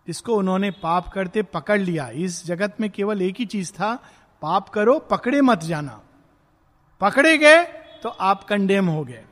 [0.09, 3.95] इसको उन्होंने पाप करते पकड़ लिया। इस जगत में केवल एक ही चीज़ था
[4.42, 6.01] पाप करो पकड़े मत जाना।
[7.01, 7.62] पकड़े गए
[8.03, 9.25] तो आप कंडेम हो गए।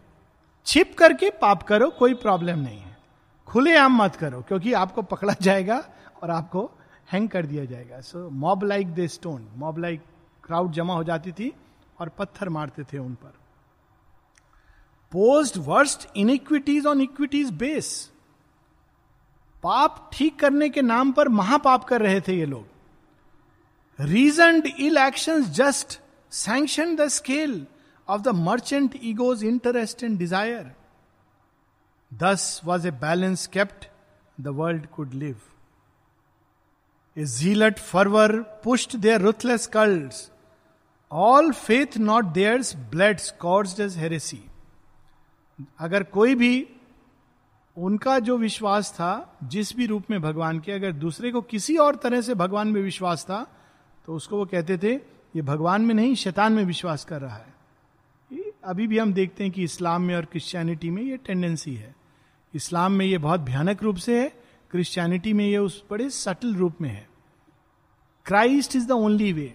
[0.66, 2.96] छिप करके पाप करो कोई प्रॉब्लम नहीं है।
[3.46, 5.84] खुले आम मत करो क्योंकि आपको पकड़ा जाएगा
[6.22, 6.70] और आपको
[7.12, 10.02] हैंग कर दिया जाएगा। So mob like they stone mob like
[10.44, 11.52] crowd जमा हो जाती थी।
[12.00, 13.32] और पत्थर मारते थे उन पर।
[15.12, 17.90] Post worst iniquities on equities base
[19.64, 22.66] पाप ठीक करने के नाम पर महापाप कर रहे थे ये लोग।
[23.98, 25.98] Reason ill action just
[26.32, 27.66] sanction the scale
[28.08, 30.72] of the merchant egos interest and desire
[32.12, 33.86] thus was a balance kept
[34.38, 35.40] the world could live
[37.16, 40.30] a zealot fervour pushed their ruthless cults
[41.14, 44.40] all faith not theirs blood scourged as heresy
[45.78, 46.66] अगर कोई भी
[47.76, 51.96] उनका जो विश्वास था, जिस भी रूप में भगवान के, अगर दूसरे को किसी और
[51.96, 53.46] तरह से भगवान में विश्वास था
[54.06, 57.52] तो उसको वो कहते थे, ये भगवान में नहीं, शैतान में विश्वास कर रहा है।
[58.64, 61.94] अभी भी हम देखते हैं कि इस्लाम में और क्रिश्चियनिटी में ये टेंडेंसी है।
[62.54, 64.28] इस्लाम में ये बहुत भयानक रूप से है,
[64.70, 67.08] क्रिश्चियनिटी में ये उस बड़े सटल रूप में है।
[68.26, 69.54] Christ is the only way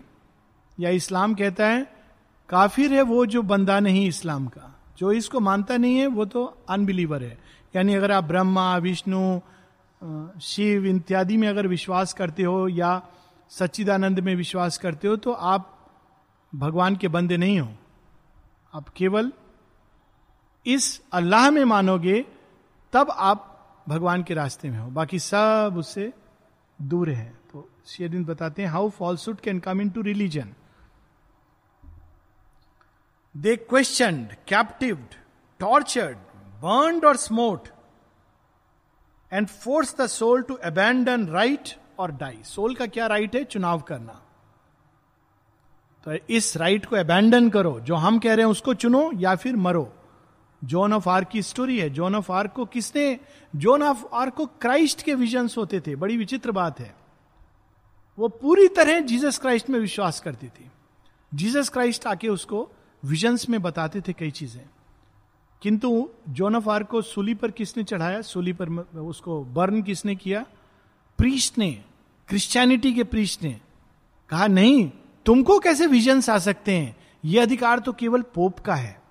[0.80, 1.86] या इस्लाम कहता है,
[2.50, 6.44] काफिर है वो जो बंदा नहीं इस्लाम का। जो इसको मानता नहीं है, वो तो
[6.70, 7.38] अनबिलीवर है।
[7.76, 9.40] यानी अगर आप ब्रह्मा, विष्णु
[10.42, 13.02] शिव इत्यादि में अगर विश्वास करते हो या
[13.52, 15.76] सच्चिदानंद में विश्वास करते हो तो आप
[16.54, 17.70] भगवान के बंदे नहीं हो।
[18.74, 19.32] आप केवल
[20.66, 22.26] इस अल्लाह में मानोगे,
[22.94, 23.46] तब आप
[23.90, 26.12] भगवान के रास्ते में हो। बाकी सब उससे
[26.80, 30.54] दूर है। तो शेरविंद बताते हैं how falsehood can come into religion
[33.38, 35.16] they question captived
[35.60, 36.18] tortured
[36.62, 37.68] burned or smote
[39.34, 43.82] and force the soul to abandon right or die soul का क्या राइट है चुनाव
[43.82, 44.22] करना
[46.06, 49.56] तो इस राइट को अबैंडन करो। जो हम कह रहे हैं, उसको चुनो या फिर
[49.56, 49.94] मरो।
[50.64, 53.20] जोन ऑफ़ आर्क की स्टोरी है। जोन ऑफ़ आर्क को किसने
[53.56, 56.96] जोन ऑफ़ आर्क को क्राइस्ट के विजन्स होते थे। बड़ी विचित्र बात है।
[58.20, 60.72] वो पूरी तरह जीसस क्राइस्ट में विश्वास करती थी।
[61.34, 62.72] जीसस क्राइस्ट आके उसको
[63.06, 64.62] विजन्स में बताते थे कई चीज़ें।
[65.62, 68.22] किंतु जोन ऑफ़ आर्क को सूली पर किसने चढ़ाया?
[68.22, 70.46] सूली पर उसको बर्न किसने किया?
[71.18, 71.84] प्रीस्ट ने
[72.28, 73.62] क्रिश्चियनिटी के प्रीस्ट ने।
[74.30, 74.92] कहा, नहीं,
[75.26, 76.98] तुमको कैसे विजन्स आ सकते हैं?
[77.26, 79.02] यह अधिकार तो केवल पोप का है।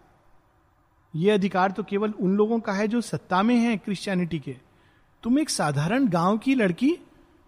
[1.17, 4.57] यह अधिकार तो केवल उन लोगों का है जो सत्ता में है क्रिश्चियनिटी के।
[5.23, 6.99] तुम एक साधारण गाँव की लड़की,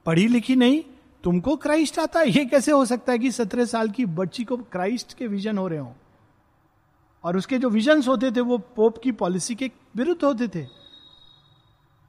[0.07, 0.83] पढ़ी लिखी नहीं,
[1.25, 2.31] तुमको क्राइस्ट आता है?
[2.31, 5.69] ये कैसे हो सकता है कि सत्रह साल की बच्ची को क्राइस्ट के विजन हो
[5.69, 5.97] रहे हो?
[7.25, 10.67] और उसके जो विजन्स होते थे, वो पोप की पॉलिसी के विरुद्ध होते थे।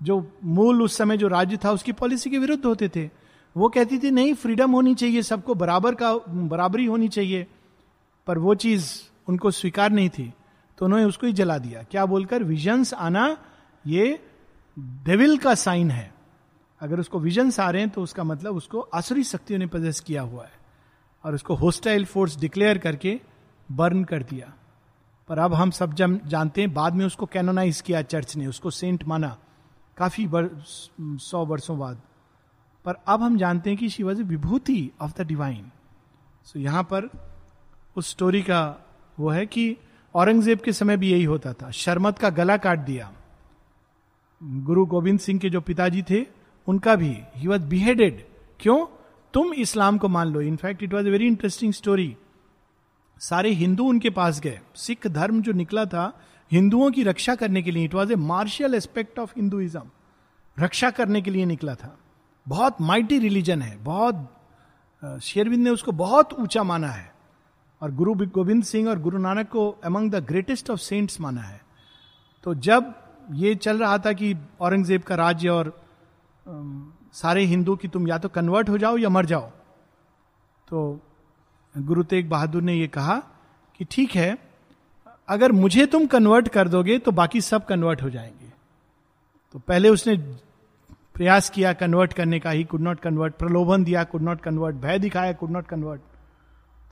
[0.04, 3.10] जो मूल उस समय जो राज्य था, उसकी पॉलिसी के विरुद्ध होते थे।
[3.58, 7.47] वो कहती थी, नहीं फ्रीडम होनी चाहिए, सबको बराबर का, बराबरी होनी चाहिए।
[8.28, 8.93] पर वो चीज़
[9.28, 10.34] उनको स्वीकार नहीं थी
[10.78, 13.38] तो उन्होंने उसको ही जला दिया। क्या बोलकर विजन्स आना,
[13.88, 14.19] ये
[14.80, 16.13] डेविल का साइन है।
[16.82, 20.21] अगर उसको विजन्स आ रहे हैं तो उसका मतलब उसको आसुरी शक्तियों ने प्रदर्श किया
[20.21, 20.52] हुआ है।
[21.26, 23.19] और उसको होस्टाइल फोर्स डिक्लेयर करके
[23.71, 24.54] बर्न कर दिया।
[25.32, 28.70] पर अब हम सब जब जानते हैं बाद में उसको कैनोनाइज किया चर्च ने उसको
[28.70, 29.38] सेंट माना।
[29.98, 30.50] काफ़ी बर,
[31.02, 32.02] सौ वर्षों बाद।
[32.86, 35.72] पर अब हम जानते हैं कि she was a vibhuti of the divine
[36.46, 37.10] so यहाँ पर
[37.96, 38.62] उस स्टोरी का
[39.20, 39.78] वो है कि
[40.15, 43.12] औरंगज़ेब के समय भी यही होता था। शर्मत का गला काट दिया।
[44.41, 46.26] गुरु गोविंद सिंह के जो पिताजी थे
[46.67, 48.26] उनका भी। ही वॉज़ बिहेडेड
[48.60, 48.86] क्यों?
[49.34, 52.15] तुम इस्लाम को मान लो। In fact it was a very interesting story
[53.21, 56.12] सारे हिंदू उनके पास गए। सिख धर्म जो निकला था,
[56.51, 59.89] हिंदुओं की रक्षा करने के लिए it was a martial aspect of Hinduism
[60.57, 61.97] रक्षा करने के लिए निकला था।
[62.45, 64.27] बहुत माइटी रिलीजन है। बहुत
[65.23, 67.10] शेरविंद ने उसको बहुत ऊँचा माना है।
[67.81, 71.62] और गुरु गोविंद सिंह और गुरु नानक को among the greatest of saints माना है।
[72.43, 72.93] तो जब
[73.34, 75.73] ये चल रहा था कि औरंगज़ेब का राज्य और
[77.13, 79.49] सारे हिंदू की तुम या तो कन्वर्ट हो जाओ या मर जाओ
[80.67, 80.99] तो
[81.75, 83.17] गुरु तेग बहादुर ने यह कहा
[83.79, 84.38] कि ठीक है,
[85.27, 88.51] अगर मुझे तुम कन्वर्ट कर दोगे तो बाकी सब कन्वर्ट हो जाएँगे।
[89.53, 90.15] तो पहले उसने
[91.13, 94.99] प्रयास किया कन्वर्ट करने का ही कुड नॉट कन्वर्ट प्रलोभन दिया कुड नॉट कन्वर्ट भय
[94.99, 96.01] दिखाया कुड नॉट कन्वर्ट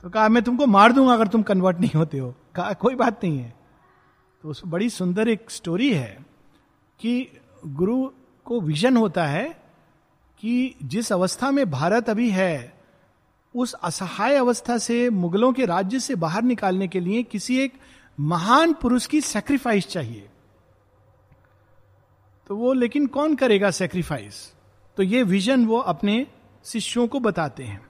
[0.02, 3.24] तो कहा, मैं तुमको मार दूँगा अगर तुम कन्वर्ट नहीं होते हो। कहा, कोई बात
[3.24, 3.54] नहीं है।
[4.42, 6.26] तो उस बड़ी सुंदर एक स्टोरी है
[7.00, 8.10] कि गुरु
[8.44, 9.48] को विजन होता है
[10.40, 12.79] कि जिस अवस्था में भारत अभी है
[13.54, 17.72] उस असहाय अवस्था से, मुगलों के राज्य से बाहर निकालने के लिए किसी एक
[18.18, 20.28] महान पुरुष की सेक्रीफाइस चाहिए।
[22.50, 24.52] तो वो लेकिन कौन करेगा सेक्रीफाइस
[24.96, 26.26] तो ये विजन वो अपने
[26.64, 27.80] शिष्यों को बताते हैं।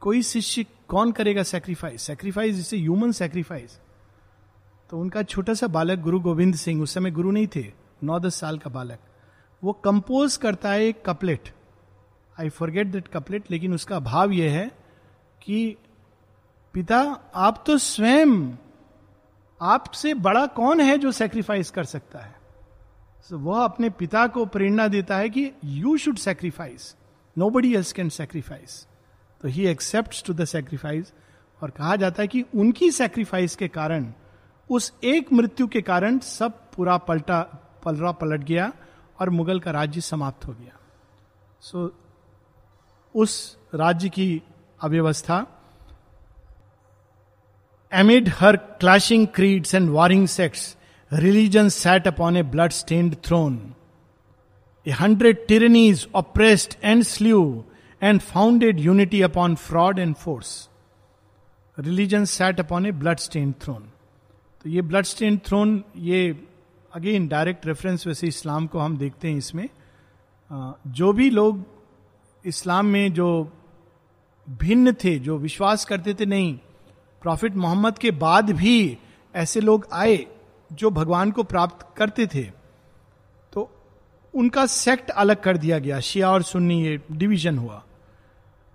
[0.00, 3.78] कोई शिष्य कौन करेगा सेक्रीफाइस सेक्रीफाइस जिसे ह्यूमन सेक्रीफाइस
[4.90, 7.64] तो उनका छोटा सा बालक गुरु गोविंद सिंह, उस समय गुरु नहीं थे,
[8.04, 8.98] नौ दस साल का बालक,
[9.62, 11.48] वो कंपोज करता है एक couplet
[12.40, 14.70] I forget that couplet लेकिन उसका भाव यह है
[15.42, 15.76] कि
[16.72, 16.98] पिता
[17.34, 18.56] आप तो स्वयं
[19.62, 22.36] आपसे बड़ा कौन है जो सेक्रीफाइस कर सकता है?
[23.26, 26.96] So, वह अपने पिता को प्रेरणा देता है कि you should sacrifice
[27.50, 28.86] nobody else can sacrifice
[29.40, 31.12] तो he accept to the sacrifice
[31.62, 34.12] और कहा जाता है कि उनकी सेक्रीफाइस के कारण
[34.70, 37.42] उस एक मृत्यु के कारण सब पूरा पलटा
[37.84, 38.72] पलरा पलट गया
[39.20, 40.80] और मुगल का राज्य समाप्त हो गया।
[41.60, 42.05] सो so,
[43.16, 44.42] उस राज्य की
[44.80, 45.44] अव्यवस्था।
[47.92, 50.76] Amid her clashing creeds and warring sects
[51.10, 53.58] religion sat upon a blood stained throne
[54.86, 57.42] a hundred tyrannies oppressed and slew
[58.02, 60.68] and founded unity upon fraud and force
[61.78, 63.82] religion sat upon a blood stain throne
[64.64, 66.28] तो ये blood stain throne ये
[66.94, 69.68] again direct reference वैसे इस्लाम को हम देखते हैं इसमें।
[70.88, 71.64] जो भी लोग
[72.46, 73.52] इस्लाम में जो
[74.50, 76.58] भिन्न थे, जो विश्वास करते थे, नहीं,
[77.22, 78.98] प्रॉफिट मोहम्मद के बाद भी
[79.34, 80.26] ऐसे लोग आए
[80.72, 82.42] जो भगवान को प्राप्त करते थे।
[83.52, 83.70] तो
[84.34, 87.84] उनका सेक्ट अलग कर दिया गया, शिया और सुन्नी ये डिवीज़न हुआ।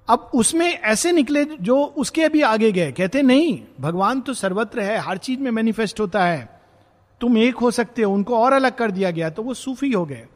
[0.10, 4.98] अब उसमें ऐसे निकले जो उसके अभी आगे गए, कहते, नहीं, भगवान तो सर्वत्र है,
[4.98, 6.62] हर चीज़ में मैनिफेस्ट होता है।
[7.22, 10.06] तुम एक हो सकते हो, उनको और अलग कर दिया गया तो वो सूफी हो
[10.06, 10.28] गए।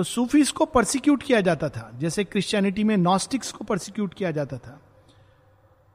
[0.00, 4.58] तो सूफीज को परसिक्यूट किया जाता था। जैसे क्रिश्चियनिटी में नॉस्टिक्स को परसिक्यूट किया जाता
[4.58, 4.80] था।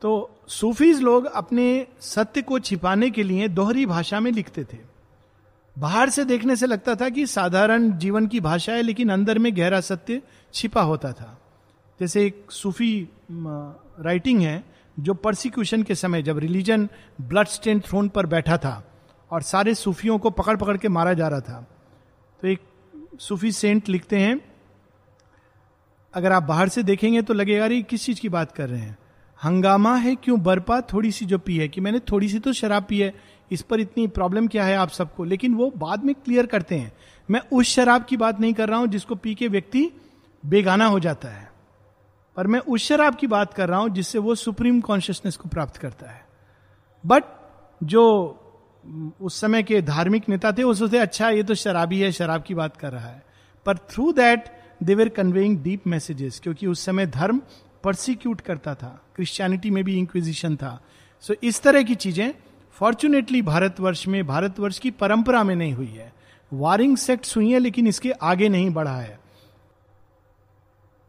[0.02, 1.66] तो सूफीज लोग अपने
[2.00, 4.78] सत्य को छिपाने के लिए दोहरी भाषा में लिखते थे।
[5.76, 9.56] बाहर से देखने से लगता था कि साधारण जीवन की भाषा है, लेकिन अंदर में
[9.58, 10.22] गहरा सत्य
[10.54, 11.38] छिपा होता था।
[12.00, 14.64] जैसे एक सूफी राइटिंग है,
[15.00, 16.88] जो परसिक्यूशन के समय जब रिलीजन
[17.22, 18.84] ब्लड स्टेन थ्रोन पर बैठा था
[19.32, 21.68] और सारे सूफियों को पकड़ पकड़ के मारा जा रहा था।
[22.42, 22.62] तो एक
[23.20, 24.40] सूफी सेंट लिखते हैं,
[26.14, 28.98] अगर आप बाहर से देखेंगे तो लगेगा रही किस चीज़ की बात कर रहे हैं?
[29.40, 30.80] हंगामा है, क्यों बर्पा?
[30.84, 33.14] थोड़ी सी जो पी है, कि मैंने थोड़ी सी तो शराब पी है,
[33.52, 35.24] इस पर इतनी प्रॉब्लम क्या है आप सबको?
[35.24, 36.92] लेकिन वो बाद में क्लियर करते हैं।
[37.30, 39.90] मैं उस शराब की बात नहीं कर रहा हूँ जिसको पी के व्यक्ति
[40.44, 41.50] बेगाना हो जाता है,
[42.38, 45.78] पर मैं उस शराब की बात कर रहा हूँ जिससे वो सुप्रीम कॉन्शियसनेस को प्राप्त
[45.78, 46.26] करता है।
[47.04, 47.24] बट
[47.82, 48.04] जो
[49.22, 52.54] उस समय के धार्मिक नेता थे वो सोचते अच्छा ये तो शराबी है शराब की
[52.54, 53.24] बात कर रहा है.
[53.66, 54.46] पर through that
[54.84, 57.42] they were conveying deep messages क्योंकि उस समय धर्म
[57.84, 60.82] परसिक्यूट करता था। क्रिश्चियनिटी में भी इंक्विजिशन था।
[61.22, 62.34] सो so, इस तरह की चीज़ें
[62.72, 66.14] फॉर्चुनेटली भारतवर्ष में भारतवर्ष की परंपरा में नहीं हुई है।
[66.54, 69.20] वारिंग सेक्ट हुई है लेकिन इसके आगे नहीं बढ़ा है।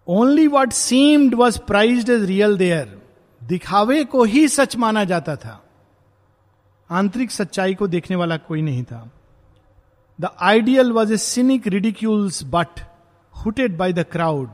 [0.09, 3.03] Only what seemed was prized as real there
[3.45, 5.63] दिखावे को ही सच माना जाता था।
[6.91, 9.11] आंतरिक सच्चाई को देखने वाला कोई नहीं था।
[10.21, 12.81] The ideal was a cynic ridicules but
[13.45, 14.51] hooted by the crowd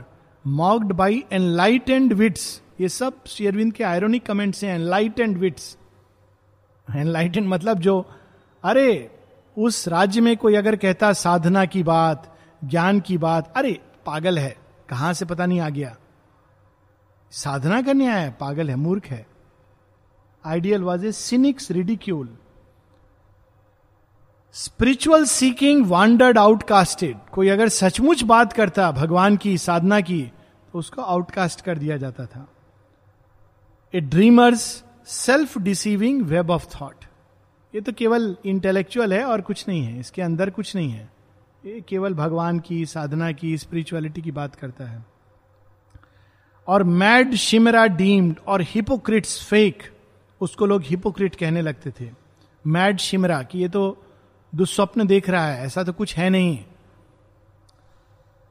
[0.47, 5.79] mocked by enlight and wits ये सब शेयरविंद के आयरोनिक कमेंट्स हैं एनलाइट एंड विट्स
[6.97, 8.11] एनलाइट मतलब जो,
[8.64, 9.11] अरे,
[9.59, 14.57] उस राज्य में कोई अगर कहता साधना की बात, ज्ञान की बात, अरे, पागल है,
[14.88, 15.97] कहाँ से पता नहीं आ गया?
[17.31, 19.27] साधना करने आया है, पागल है, मूर्ख है।
[20.44, 22.28] Ideal was a cynics ridicule.
[24.52, 27.18] Spiritual seeking wandered outcasted.
[27.33, 30.22] कोई अगर सचमुच बात करता भगवान की, साधना की
[30.72, 32.48] तो उसको आउटकास्ट कर दिया जाता था।
[33.94, 37.05] A dreamers self deceiving web of thought.
[37.74, 41.12] ये तो केवल इंटेलेक्चुअल है और कुछ नहीं है। इसके अंदर कुछ नहीं है।
[41.66, 45.05] ये केवल भगवान की, साधना की, स्पिरिचुअलिटी की बात करता है।
[46.66, 49.83] और मैड शिमरा डीम्ड और हिपोक्रिट्स फेक।
[50.42, 52.11] उसको लोग हिपोक्रिट कहने लगते थे।
[52.64, 53.83] मैड शिमरा कि ये तो
[54.52, 56.59] दुस्वप्न देख रहा है, ऐसा तो कुछ है नहीं।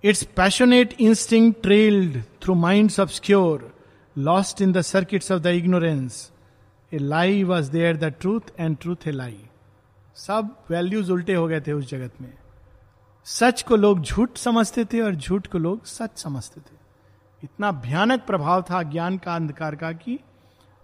[0.04, 3.72] Its passionate instinct trailed through mind obscure
[4.16, 6.32] lost in the circuits of the ignorance
[6.92, 9.40] a lie was there the truth and truth a lie
[10.18, 12.34] सब वैल्यूज़ उल्टे हो गए थे उस जगत में।
[13.28, 16.76] सच को लोग झूठ समझते थे और झूठ को लोग सच समझते थे।
[17.44, 20.20] इतना भयानक प्रभाव था ज्ञान का अंधकार का कि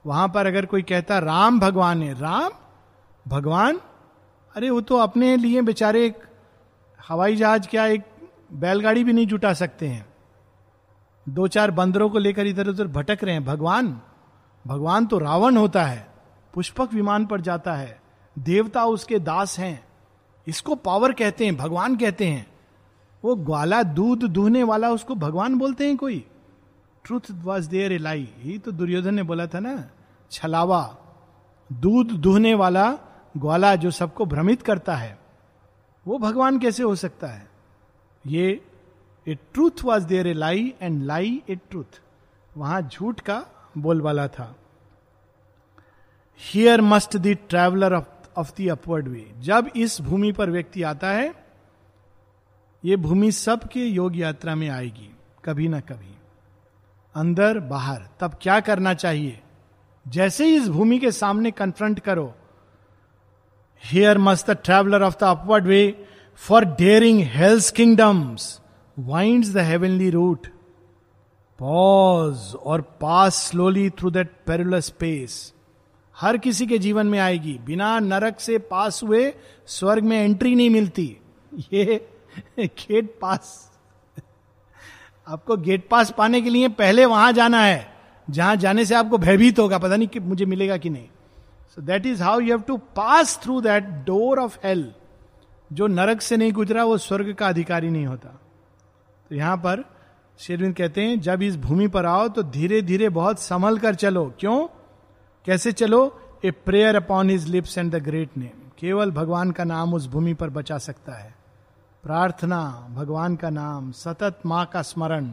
[0.07, 2.49] वहाँ पर अगर कोई कहता, राम भगवान है। राम?
[3.27, 3.81] भगवान?
[4.55, 6.17] अरे, वो तो अपने लिए बेचारे एक
[7.07, 8.03] हवाई जहाज़ क्या एक
[8.53, 10.05] बैलगाड़ी भी नहीं जुटा सकते हैं।
[11.29, 14.01] दो चार बंदरों को लेकर इधर उधर भटक रहे हैं। भगवान?
[14.67, 16.07] भगवान तो रावण होता है,
[16.53, 18.01] पुष्पक विमान पर जाता है,
[18.39, 19.87] देवता उसके दास हैं।
[20.47, 22.47] इसको पावर कहते हैं, भगवान कहते हैं।
[23.23, 26.27] वो ग्वाला दूध दूहने वाला उसको भगवान बोलते हैं कोई?
[27.03, 28.33] Truth was there a lie.
[28.37, 29.89] ही तो दुर्योधन ने बोला था ना।
[30.31, 30.97] छलावा,
[31.69, 32.91] दूध दूहने वाला
[33.37, 35.17] ग्वाला जो सबको भ्रमित करता है,
[36.05, 37.47] वो भगवान कैसे हो सकता है?
[38.25, 38.61] ये
[39.27, 42.01] a truth was there a lie and lie a truth
[42.57, 43.43] वहाँ झूठ का
[43.77, 44.55] बोलबाला था।
[46.41, 51.33] Here must the traveller of the upward way जब इस भूमि पर व्यक्ति आता है,
[52.83, 55.09] ये भूमि सबके योग यात्रा में आएगी,
[55.45, 56.15] कभी ना कभी।
[57.15, 59.41] अंदर, बाहर, तब क्या करना चाहिए?
[60.07, 62.33] जैसे ही इस भूमि के सामने कन्फ्रंट करो
[63.83, 68.61] here must the traveller of the upward way for daring hells kingdoms
[68.99, 70.47] wind the heavenly route
[71.59, 75.53] pause और pass slowly through that perilous space
[76.15, 79.33] हर किसी के जीवन में आएगी। बिना नरक से पास हुए
[79.67, 81.17] स्वर्ग में एंट्री नहीं मिलती।
[81.73, 82.07] ये
[82.59, 83.71] गेट पास
[85.27, 87.96] आपको गेट पास पाने के लिए पहले वहाँ जाना है।
[88.29, 91.07] जहाँ जाने से आपको भयभीत होगा, पता नहीं कि मुझे मिलेगा कि नहीं।
[91.75, 94.91] So that is how you have to pass through that door of hell
[95.73, 98.29] जो नरक से नहीं गुजरा, वो स्वर्ग का अधिकारी नहीं होता।
[99.29, 99.83] तो यहाँ पर
[100.39, 104.33] शेरविंद कहते हैं, जब इस भूमि पर आओ तो धीरे धीरे बहुत संभल कर चलो।
[104.39, 104.67] क्यों?
[105.45, 106.19] कैसे चलो?
[106.45, 110.33] A prayer upon his lips and the great name केवल भगवान का नाम उस भूमि
[110.33, 111.35] पर बचा सकता है।
[112.03, 115.31] प्रार्थना, भगवान का नाम, सतत माँ का स्मरण।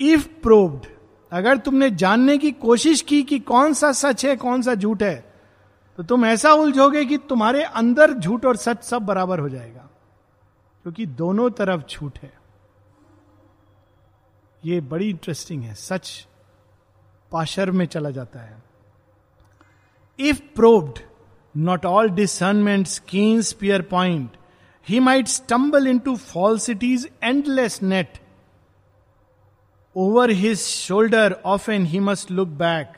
[0.00, 0.86] इफ़ प्रोव्ड
[1.34, 5.14] अगर तुमने जानने की कोशिश की कि कौन सा सच है, कौन सा झूठ है
[5.98, 9.88] तो तुम ऐसा उलझोगे कि तुम्हारे अंदर झूठ और सच सब बराबर हो जाएगा,
[10.84, 12.32] क्योंकि दोनों तरफ़ झूठ है।
[14.62, 16.26] ये बड़ी इंटरेस्टिंग है, सच
[17.32, 18.62] पाशर में चला जाता है।
[20.18, 20.98] If proved
[21.54, 24.36] not all discernment keen spear point
[24.86, 28.18] he might stumble into falsities endless net
[29.96, 32.92] his shoulder of an he must look back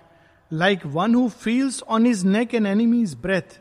[0.51, 3.61] like one who feels on his neck an enemies breath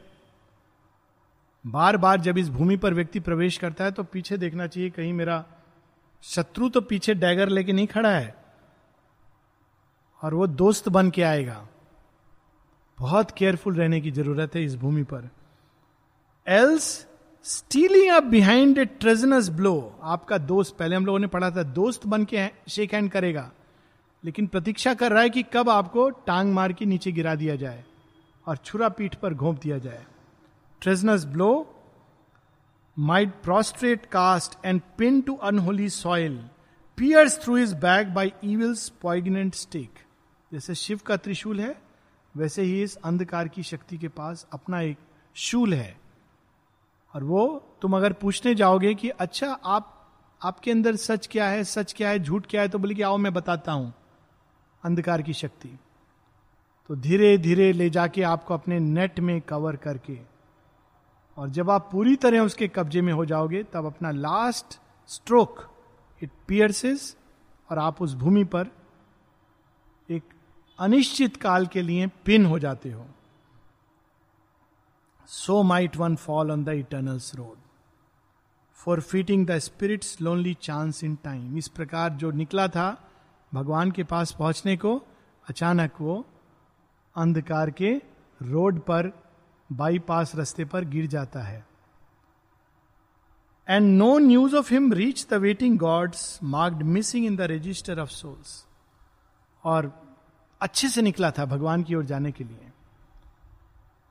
[1.65, 5.13] बार बार जब इस भूमि पर व्यक्ति प्रवेश करता है तो पीछे देखना चाहिए, कहीं
[5.13, 5.43] मेरा
[6.23, 8.35] शत्रु तो पीछे डैगर लेके नहीं खड़ा है।
[10.21, 11.67] और वो दोस्त बन के आएगा।
[12.97, 15.29] बहुत केयरफुल रहने की ज़रूरत है इस भूमि पर।
[16.47, 17.07] Else
[17.47, 22.07] stealing up behind a treasonous blow आपका दोस्त, पहले हम लोगों ने पढ़ा था, दोस्त
[22.07, 23.51] बन के शेक हैंड करेगा।
[24.23, 27.83] लेकिन प्रतीक्षा कर रहा है कि कब आपको टांग मार के नीचे गिरा दिया जाए
[28.47, 30.05] और छुरा पीठ पर घोंप दिया जाए।
[30.81, 31.75] Treasonous blow
[32.99, 36.49] might prostrate cast and pin to unholy soil
[36.97, 39.97] pierce through his back by evils poignant stake.
[40.53, 41.81] जैसे शिव का त्रिशूल है,
[42.37, 44.97] वैसे ही इस अंधकार की शक्ति के पास अपना एक
[45.35, 46.04] शूल है।
[47.15, 49.91] और वो तुम अगर पूछने जाओगे कि अच्छा आप,
[50.41, 52.69] आपके अंदर सच क्या है, सच क्या है, झूठ क्या है?
[52.69, 53.93] तो बोले कि आओ, मैं बताता हूँ
[54.83, 55.69] अंधकार की शक्ति।
[56.89, 60.17] तो धीरे धीरे ले जाके आपको अपने नेट में कवर करके
[61.37, 65.71] और जब आप पूरी तरह उसके कब्जे में हो जाओगे, तब अपना लास्ट स्ट्रोक
[66.23, 67.17] इट पियर्सेस
[67.69, 68.67] और आप उस भूमि पर
[70.09, 70.23] एक
[70.79, 73.05] अनिश्चित काल के लिए पिन हो जाते हो।
[75.27, 77.57] So might one fall on the eternals road
[79.01, 83.09] forfeiting the spirits lonely chance in time इस प्रकार जो निकला था,
[83.53, 85.01] भगवान के पास पहुँचने को,
[85.49, 86.25] अचानक वो
[87.15, 88.01] अंधकार के
[88.41, 89.11] रोड पर
[89.69, 91.65] बाईपास रस्ते पर गिर जाता है।
[93.69, 98.09] And no news of him reach the waiting gods marked missing in the register of
[98.09, 98.65] souls
[99.63, 99.91] और
[100.61, 102.71] अच्छे से निकला था भगवान की ओर जाने के लिए।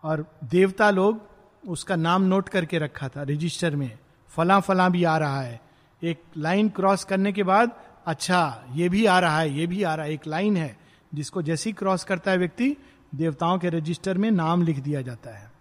[0.05, 1.21] और देवता लोग
[1.69, 3.99] उसका नाम नोट करके रखा था रजिस्टर में।
[4.29, 5.61] फला फला भी आ रहा है।
[6.03, 7.71] एक लाइन क्रॉस करने के बाद
[8.07, 10.77] अच्छा ये भी आ रहा है, ये भी आ रहा है। एक लाइन है
[11.15, 12.77] जिसको जैसे ही क्रॉस करता है व्यक्ति,
[13.15, 15.53] देवताओं के रजिस्टर में नाम लिख दिया जाता है।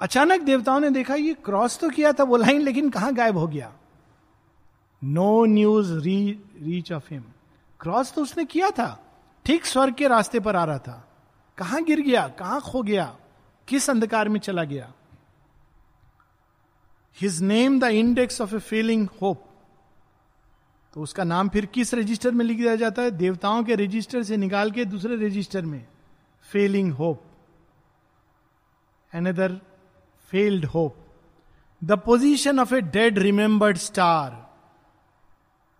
[0.00, 3.46] अचानक देवताओं ने देखा, ये क्रॉस तो किया था वो लाइन लेकिन कहाँ गायब हो
[3.46, 3.72] गया?
[5.04, 7.24] No news re reach of him
[7.80, 9.02] cross तो उसने किया था।
[9.44, 11.05] ठीक स्वर्ग के रास्ते पर आ रहा था।
[11.58, 12.26] कहाँ गिर गया?
[12.28, 13.16] कहाँ खो गया?
[13.68, 14.92] किस अंधकार में चला गया?
[17.16, 19.44] His name the index of a failing hope
[20.94, 23.10] तो उसका नाम फिर किस रजिस्टर में लिख दिया जाता है?
[23.10, 25.86] देवताओं के रजिस्टर से निकाल के दूसरे रजिस्टर में।
[26.52, 27.24] Failing hope
[29.12, 29.60] another
[30.32, 30.96] failed hope
[31.84, 34.44] the position of a dead remembered star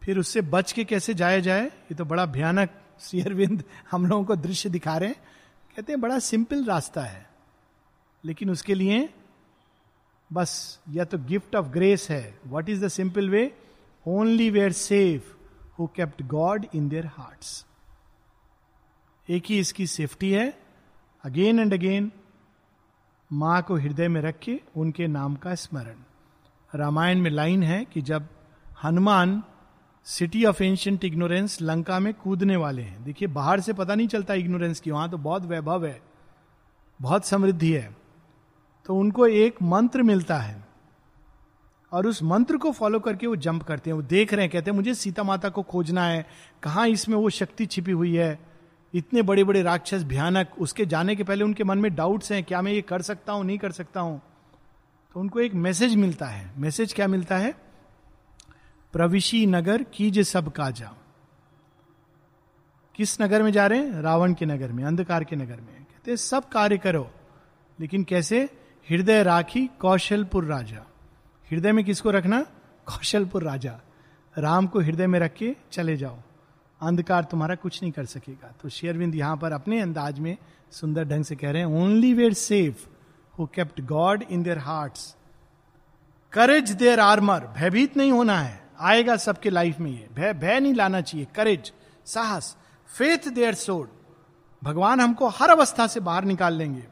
[0.02, 1.64] फिर उससे बच के कैसे जाया जाए?
[1.64, 2.70] ये तो बड़ा भयानक
[3.00, 5.16] श्री अरविंद हम लोगों को दृश्य दिखा रहे हैं।
[5.76, 7.30] कहते हैं, बड़ा सिंपल रास्ता है।
[8.24, 9.14] लेकिन उसके लिए
[10.32, 13.58] बस, या तो गिफ्ट ऑफ़ ग्रेस है। What is the simple way
[14.06, 15.34] only were safe
[15.78, 17.66] who kept God in their hearts
[19.30, 20.62] एक ही इसकी सेफ्टी है।
[21.24, 22.12] अगेन एंड अगेन
[23.32, 25.96] माँ को हृदय में रख के उनके नाम का स्मरण।
[26.74, 28.28] रामायण में लाइन है कि जब
[28.84, 29.42] Hanuman
[30.06, 34.34] city of ancient ignorance Lanka में कूदने वाले हैं। देखिए, बाहर से पता नहीं चलता
[34.34, 36.00] इग्नोरेंस की, वहाँ तो बहुत वैभव है,
[37.00, 37.96] बहुत समृद्धि है।
[38.86, 40.64] तो उनको एक मंत्र मिलता है
[41.92, 44.70] और उस मंत्र को फॉलो करके वो जंप करते हैं। वो देख रहे हैं, कहते
[44.70, 46.26] हैं, मुझे सीता माता को खोजना है।
[46.62, 48.38] कहाँ इसमें वो शक्ति छिपी हुई है?
[48.94, 52.62] इतने बड़े बड़े राक्षस भयानक, उसके जाने के पहले उनके मन में डाउट्स हैं, क्या
[52.62, 54.22] मैं ये कर सकता हूँ, नहीं कर सकता हूँ?
[55.14, 57.65] तो उनको एक मैसेज मिलता है। मैसेज क्या मिलता है?
[58.96, 60.92] प्रविशी नगर कीज सब काजा।
[62.94, 64.00] किस नगर में जा रहे हैं?
[64.00, 67.10] रावण के नगर में, अंधकार के नगर में। कहते हैं, सब कार्य करो।
[67.80, 68.44] लेकिन कैसे?
[68.90, 70.86] हृदय राखी कौशलपुर राजा।
[71.50, 72.42] हृदय में किसको रखना?
[72.86, 73.80] कौशलपुर राजा।
[74.38, 76.18] राम को हृदय में रख के चले जाओ।
[76.82, 80.36] अंधकार तुम्हारा कुछ नहीं कर सकेगा। तो शेयरविंद यहाँ पर अपने अंदाज में
[80.70, 82.86] सुंदर ढंग से कह रहे हैं only were safe
[83.38, 84.92] who kept God in their heart
[86.32, 90.74] courage their armour भयभीत नहीं होना है। आएगा सबके लाइफ में ये। भय भय नहीं
[90.74, 91.72] लाना चाहिए। करेज
[92.06, 92.56] साहस
[92.90, 93.88] फेथ देयर सोड
[94.62, 96.86] भगवान हमको हर अवस्था से बाहर निकाल लेंगे।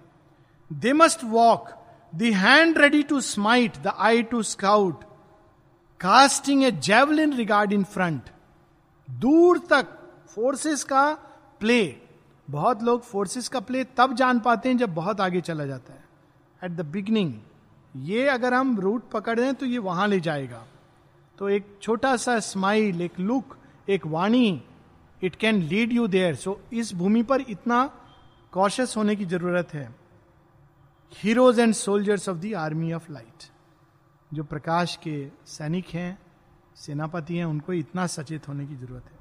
[0.71, 1.69] They must walk
[2.13, 5.05] the hand ready to smite the eye to scout
[6.01, 8.31] casting a javelin regard in front
[9.09, 9.87] दूर तक
[10.35, 11.13] फोर्सेस का
[11.61, 11.97] प्ले
[12.49, 16.05] बहुत लोग फोर्सेस का प्ले तब जान पाते हैं जब बहुत आगे चला जाता है।
[16.63, 17.35] एट द बिगनिंग
[17.95, 20.63] ये अगर हम रूट पकड़ दें तो ये वहाँ ले जाएगा।
[21.39, 23.57] तो एक छोटा सा स्माइल एक लुक
[23.89, 24.63] एक वाणी
[25.23, 27.85] it can lead you there so इस भूमि पर इतना
[28.53, 29.89] कॉशस होने की ज़रूरत है।
[31.13, 33.45] Heroes and soldiers of the army of light
[34.31, 35.17] जो प्रकाश के
[35.47, 36.19] सैनिक हैं,
[36.77, 39.19] सेनापति हैं, उनको इतना सचेत होने की ज़रूरत है।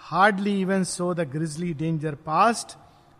[0.00, 2.76] Hardly even so the grizzly danger passed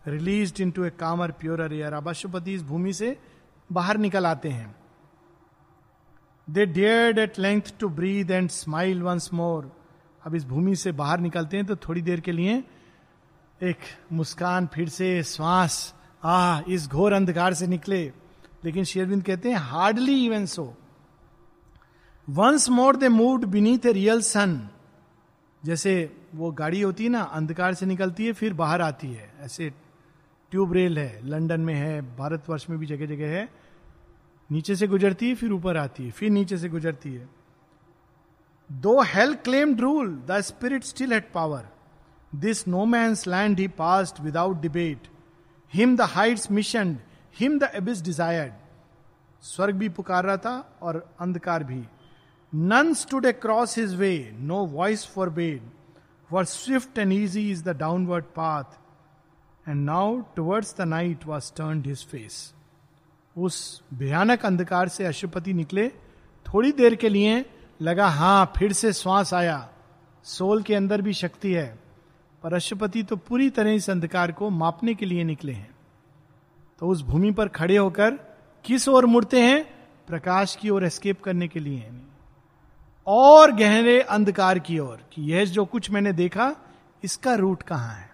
[0.09, 3.16] release into a calmer pure air अब अशुपति इस भूमि से
[3.70, 4.74] बाहर निकल आते हैं।
[6.51, 9.70] They dared at length to breathe and smile once more
[10.26, 12.62] अब इस भूमि से बाहर निकलते हैं तो थोड़ी देर के लिए
[13.62, 13.78] एक
[14.12, 15.94] मुस्कान फिर से श्वास
[16.24, 18.12] आ इस घोर अंधकार से निकले।
[18.64, 20.74] लेकिन शेरविंद कहते हैं hardly even so
[22.28, 24.68] once more they moved beneath a real sun
[25.62, 25.92] जैसे
[26.34, 29.70] वो गाड़ी होती है ना, अंधकार से निकलती है, फिर बाहर आती है। ऐसे
[30.51, 33.49] ट्यूब रेल है, लंदन में है, भारतवर्ष में भी जगह जगह है।
[34.51, 37.28] नीचे से गुजरती है, फिर ऊपर आती है, फिर नीचे से गुजरती है।
[38.70, 41.68] Though hell claimed rule the spirit still at power
[42.32, 45.07] this no man's land he passed without debate
[45.72, 46.96] him the heights mission
[47.40, 48.53] him the abyss desired
[49.44, 51.82] स्वर्ग भी पुकार रहा था और अंधकार भी।
[52.53, 55.70] None stood across his way no voice forbade
[56.30, 61.82] for swift and easy is the downward path and now towards the night was turn
[61.86, 62.55] his face
[63.37, 65.89] उस भयानक अंधकार से अशुपति निकले।
[66.47, 67.51] थोड़ी देर के लिए
[67.83, 69.68] लगा, हाँ, फिर से श्वास आया।
[70.24, 71.79] सोल के अंदर भी शक्ति है।
[72.43, 75.70] पर अशुपति तो पूरी तरह इस अंधकार को मापने के लिए निकले हैं।
[76.79, 78.11] तो उस भूमि पर खड़े होकर
[78.64, 79.64] किस ओर मुड़ते हैं?
[80.07, 81.91] प्रकाश की ओर एस्केप करने के लिए।
[83.07, 86.57] और गहरे अंधकार की ओर कि यह जो कुछ मैंने देखा,
[87.05, 88.11] इसका रूट कहाँ है?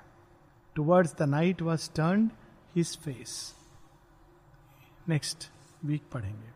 [0.75, 2.31] Towards the night was turn
[2.77, 3.55] his face
[5.09, 5.49] next
[5.85, 6.54] week पढ़ेंगे